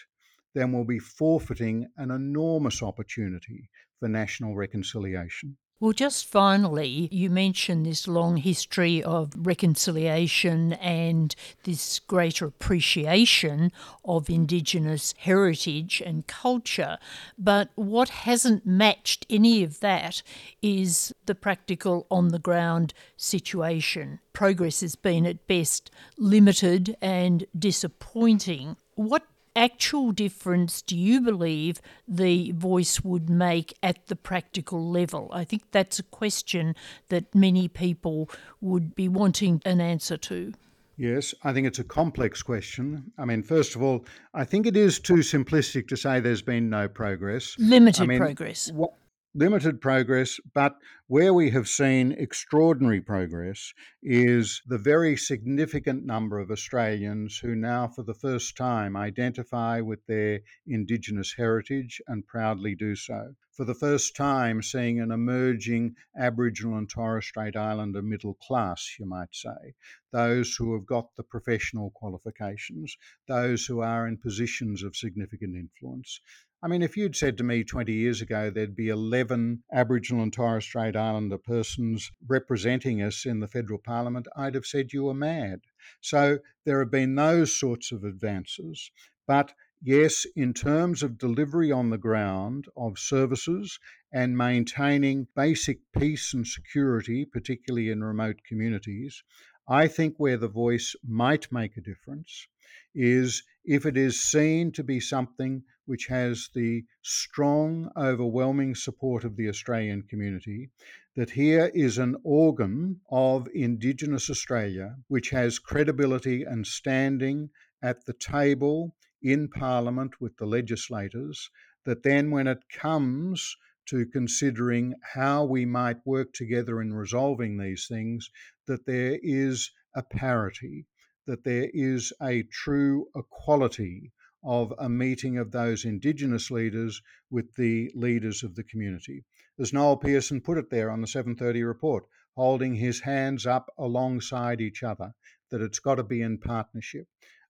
then 0.53 0.71
we'll 0.71 0.85
be 0.85 0.99
forfeiting 0.99 1.87
an 1.97 2.11
enormous 2.11 2.81
opportunity 2.81 3.69
for 3.99 4.07
national 4.07 4.55
reconciliation. 4.55 5.57
Well, 5.79 5.93
just 5.93 6.25
finally, 6.25 7.07
you 7.11 7.29
mentioned 7.29 7.85
this 7.85 8.07
long 8.07 8.37
history 8.37 9.03
of 9.03 9.31
reconciliation 9.37 10.73
and 10.73 11.35
this 11.65 11.99
greater 11.99 12.47
appreciation 12.47 13.71
of 14.03 14.27
Indigenous 14.27 15.13
heritage 15.19 16.01
and 16.03 16.25
culture. 16.25 16.97
But 17.37 17.69
what 17.75 18.09
hasn't 18.09 18.65
matched 18.65 19.27
any 19.29 19.61
of 19.61 19.79
that 19.81 20.23
is 20.63 21.13
the 21.27 21.35
practical 21.35 22.07
on 22.09 22.29
the 22.29 22.39
ground 22.39 22.95
situation. 23.15 24.19
Progress 24.33 24.81
has 24.81 24.95
been 24.95 25.27
at 25.27 25.45
best 25.45 25.91
limited 26.17 26.97
and 27.03 27.45
disappointing. 27.55 28.77
What 28.95 29.27
actual 29.57 30.11
difference 30.11 30.81
do 30.81 30.95
you 30.95 31.19
believe 31.19 31.81
the 32.07 32.51
voice 32.51 33.01
would 33.01 33.29
make 33.29 33.73
at 33.81 34.05
the 34.07 34.15
practical 34.15 34.89
level? 34.89 35.29
I 35.33 35.43
think 35.43 35.63
that's 35.71 35.99
a 35.99 36.03
question 36.03 36.75
that 37.09 37.33
many 37.33 37.67
people 37.67 38.29
would 38.61 38.95
be 38.95 39.09
wanting 39.09 39.61
an 39.65 39.81
answer 39.81 40.15
to. 40.17 40.53
Yes, 40.97 41.33
I 41.43 41.53
think 41.53 41.67
it's 41.67 41.79
a 41.79 41.83
complex 41.83 42.41
question. 42.41 43.11
I 43.17 43.25
mean, 43.25 43.43
first 43.43 43.75
of 43.75 43.83
all, 43.83 44.05
I 44.33 44.43
think 44.43 44.65
it 44.65 44.75
is 44.75 44.99
too 44.99 45.17
simplistic 45.17 45.87
to 45.89 45.97
say 45.97 46.19
there's 46.19 46.41
been 46.41 46.69
no 46.69 46.87
progress. 46.87 47.55
Limited 47.59 48.03
I 48.03 48.05
mean, 48.07 48.19
progress. 48.19 48.71
What, 48.71 48.93
limited 49.37 49.79
progress, 49.79 50.39
but 50.55 50.75
where 51.05 51.31
we 51.31 51.51
have 51.51 51.67
seen 51.67 52.11
extraordinary 52.11 52.99
progress 52.99 53.71
is 54.01 54.63
the 54.65 54.79
very 54.79 55.15
significant 55.15 56.03
number 56.03 56.39
of 56.39 56.49
Australians 56.49 57.37
who 57.37 57.55
now, 57.55 57.87
for 57.87 58.01
the 58.01 58.15
first 58.15 58.57
time, 58.57 58.97
identify 58.97 59.79
with 59.79 60.03
their 60.07 60.39
Indigenous 60.65 61.35
heritage 61.37 62.01
and 62.07 62.25
proudly 62.25 62.73
do 62.73 62.95
so. 62.95 63.35
For 63.51 63.63
the 63.63 63.75
first 63.75 64.15
time, 64.15 64.61
seeing 64.61 64.99
an 64.99 65.11
emerging 65.11 65.95
Aboriginal 66.15 66.77
and 66.77 66.89
Torres 66.89 67.25
Strait 67.25 67.55
Islander 67.55 68.01
middle 68.01 68.35
class, 68.35 68.97
you 68.99 69.05
might 69.05 69.33
say, 69.33 69.75
those 70.11 70.55
who 70.55 70.73
have 70.73 70.85
got 70.85 71.15
the 71.15 71.23
professional 71.23 71.91
qualifications, 71.91 72.97
those 73.27 73.65
who 73.65 73.81
are 73.81 74.07
in 74.07 74.17
positions 74.17 74.83
of 74.83 74.95
significant 74.95 75.55
influence. 75.55 76.21
I 76.63 76.67
mean, 76.67 76.81
if 76.81 76.97
you'd 76.97 77.15
said 77.15 77.37
to 77.37 77.43
me 77.43 77.63
20 77.63 77.93
years 77.93 78.19
ago 78.19 78.49
there'd 78.49 78.75
be 78.75 78.89
11 78.89 79.61
Aboriginal 79.71 80.23
and 80.23 80.33
Torres 80.33 80.63
Strait 80.63 80.95
Islander 80.95 81.37
persons 81.37 82.11
representing 82.27 82.99
us 82.99 83.27
in 83.27 83.39
the 83.39 83.47
federal 83.47 83.77
parliament, 83.77 84.27
I'd 84.35 84.55
have 84.55 84.65
said 84.65 84.91
you 84.91 85.03
were 85.03 85.13
mad. 85.13 85.61
So 86.01 86.39
there 86.65 86.79
have 86.79 86.89
been 86.89 87.13
those 87.13 87.53
sorts 87.55 87.91
of 87.91 88.03
advances. 88.03 88.89
But 89.27 89.53
yes, 89.83 90.25
in 90.35 90.51
terms 90.55 91.03
of 91.03 91.19
delivery 91.19 91.71
on 91.71 91.91
the 91.91 91.99
ground 91.99 92.65
of 92.75 92.97
services 92.97 93.79
and 94.11 94.35
maintaining 94.35 95.27
basic 95.35 95.81
peace 95.91 96.33
and 96.33 96.47
security, 96.47 97.23
particularly 97.23 97.91
in 97.91 98.03
remote 98.03 98.41
communities, 98.43 99.23
I 99.67 99.87
think 99.87 100.15
where 100.17 100.37
the 100.37 100.47
voice 100.47 100.95
might 101.07 101.51
make 101.51 101.77
a 101.77 101.81
difference 101.81 102.47
is 102.95 103.43
if 103.67 103.85
it 103.85 103.97
is 103.97 104.23
seen 104.23 104.71
to 104.71 104.81
be 104.81 104.97
something 104.97 105.61
which 105.85 106.07
has 106.07 106.49
the 106.55 106.85
strong, 107.01 107.91
overwhelming 107.97 108.73
support 108.73 109.25
of 109.25 109.35
the 109.35 109.49
Australian 109.49 110.01
community, 110.03 110.69
that 111.17 111.31
here 111.31 111.69
is 111.73 111.97
an 111.97 112.15
organ 112.23 113.01
of 113.09 113.49
Indigenous 113.53 114.29
Australia 114.29 114.95
which 115.09 115.31
has 115.31 115.59
credibility 115.59 116.43
and 116.43 116.65
standing 116.65 117.49
at 117.81 118.05
the 118.05 118.13
table 118.13 118.95
in 119.21 119.49
Parliament 119.49 120.21
with 120.21 120.37
the 120.37 120.45
legislators, 120.45 121.49
that 121.83 122.03
then 122.03 122.31
when 122.31 122.47
it 122.47 122.69
comes 122.69 123.57
to 123.85 124.05
considering 124.05 124.93
how 125.13 125.43
we 125.43 125.65
might 125.65 126.05
work 126.05 126.31
together 126.31 126.81
in 126.81 126.93
resolving 126.93 127.57
these 127.57 127.85
things, 127.85 128.29
that 128.65 128.85
there 128.85 129.19
is 129.21 129.71
a 129.93 130.03
parity 130.03 130.85
that 131.27 131.43
there 131.43 131.69
is 131.73 132.11
a 132.21 132.43
true 132.43 133.07
equality 133.15 134.11
of 134.43 134.73
a 134.79 134.89
meeting 134.89 135.37
of 135.37 135.51
those 135.51 135.85
Indigenous 135.85 136.49
leaders 136.49 137.01
with 137.29 137.53
the 137.55 137.91
leaders 137.93 138.43
of 138.43 138.55
the 138.55 138.63
community. 138.63 139.23
As 139.59 139.73
Noel 139.73 139.97
Pearson 139.97 140.41
put 140.41 140.57
it 140.57 140.69
there 140.69 140.89
on 140.89 141.01
the 141.01 141.07
730 141.07 141.63
report, 141.63 142.05
holding 142.35 142.75
his 142.75 143.01
hands 143.01 143.45
up 143.45 143.69
alongside 143.77 144.61
each 144.61 144.83
other, 144.83 145.13
that 145.49 145.61
it's 145.61 145.79
got 145.79 145.95
to 145.95 146.03
be 146.03 146.21
in 146.21 146.37
partnership. 146.37 147.07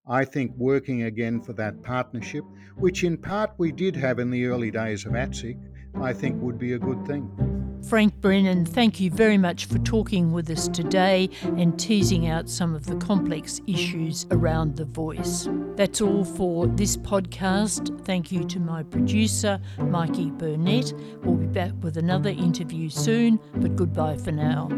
I 0.08 0.24
think 0.24 0.54
working 0.56 1.04
again 1.04 1.42
for 1.42 1.54
that 1.54 1.84
partnership, 1.84 2.46
which 2.78 3.04
in 3.04 3.18
part 3.18 3.52
we 3.58 3.72
did 3.74 3.96
have 3.98 4.20
in 4.20 4.30
the 4.30 4.46
early 4.46 4.72
days 4.72 5.06
of 5.06 5.12
ATSIC, 5.12 5.58
I 6.02 6.14
think 6.14 6.42
would 6.42 6.60
be 6.60 6.74
a 6.74 6.80
good 6.80 7.06
thing. 7.06 7.30
Frank 7.88 8.20
Brennan, 8.20 8.66
thank 8.66 9.00
you 9.00 9.10
very 9.10 9.38
much 9.38 9.66
for 9.66 9.78
talking 9.80 10.34
with 10.34 10.50
us 10.50 10.68
today 10.68 11.30
and 11.44 11.80
teasing 11.80 12.28
out 12.28 12.50
some 12.50 12.76
of 12.76 12.86
the 12.86 12.96
complex 12.98 13.62
issues 13.66 14.26
around 14.32 14.76
the 14.76 14.84
voice. 14.84 15.48
That's 15.76 16.02
all 16.02 16.26
for 16.26 16.68
this 16.68 16.98
podcast. 16.98 18.04
Thank 18.04 18.32
you 18.32 18.44
to 18.46 18.60
my 18.60 18.84
producer, 18.84 19.60
Mikey 19.80 20.32
Burnett. 20.32 20.94
We'll 21.24 21.36
be 21.38 21.46
back 21.46 21.72
with 21.82 21.98
another 21.98 22.30
interview 22.30 22.90
soon, 22.90 23.40
but 23.56 23.76
goodbye 23.76 24.18
for 24.18 24.32
now. 24.32 24.70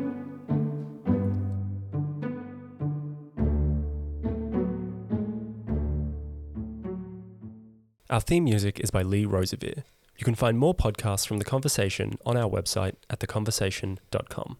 Our 8.10 8.22
theme 8.22 8.44
music 8.44 8.80
is 8.80 8.92
by 8.92 9.04
Lee 9.04 9.26
Rosevere. 9.26 9.84
You 10.20 10.26
can 10.26 10.36
find 10.36 10.60
more 10.60 10.76
podcasts 10.76 11.26
from 11.26 11.38
The 11.40 11.46
Conversation 11.46 12.18
on 12.26 12.36
our 12.36 12.50
website 12.50 12.96
at 13.10 13.22
theconversation.com. 13.22 14.58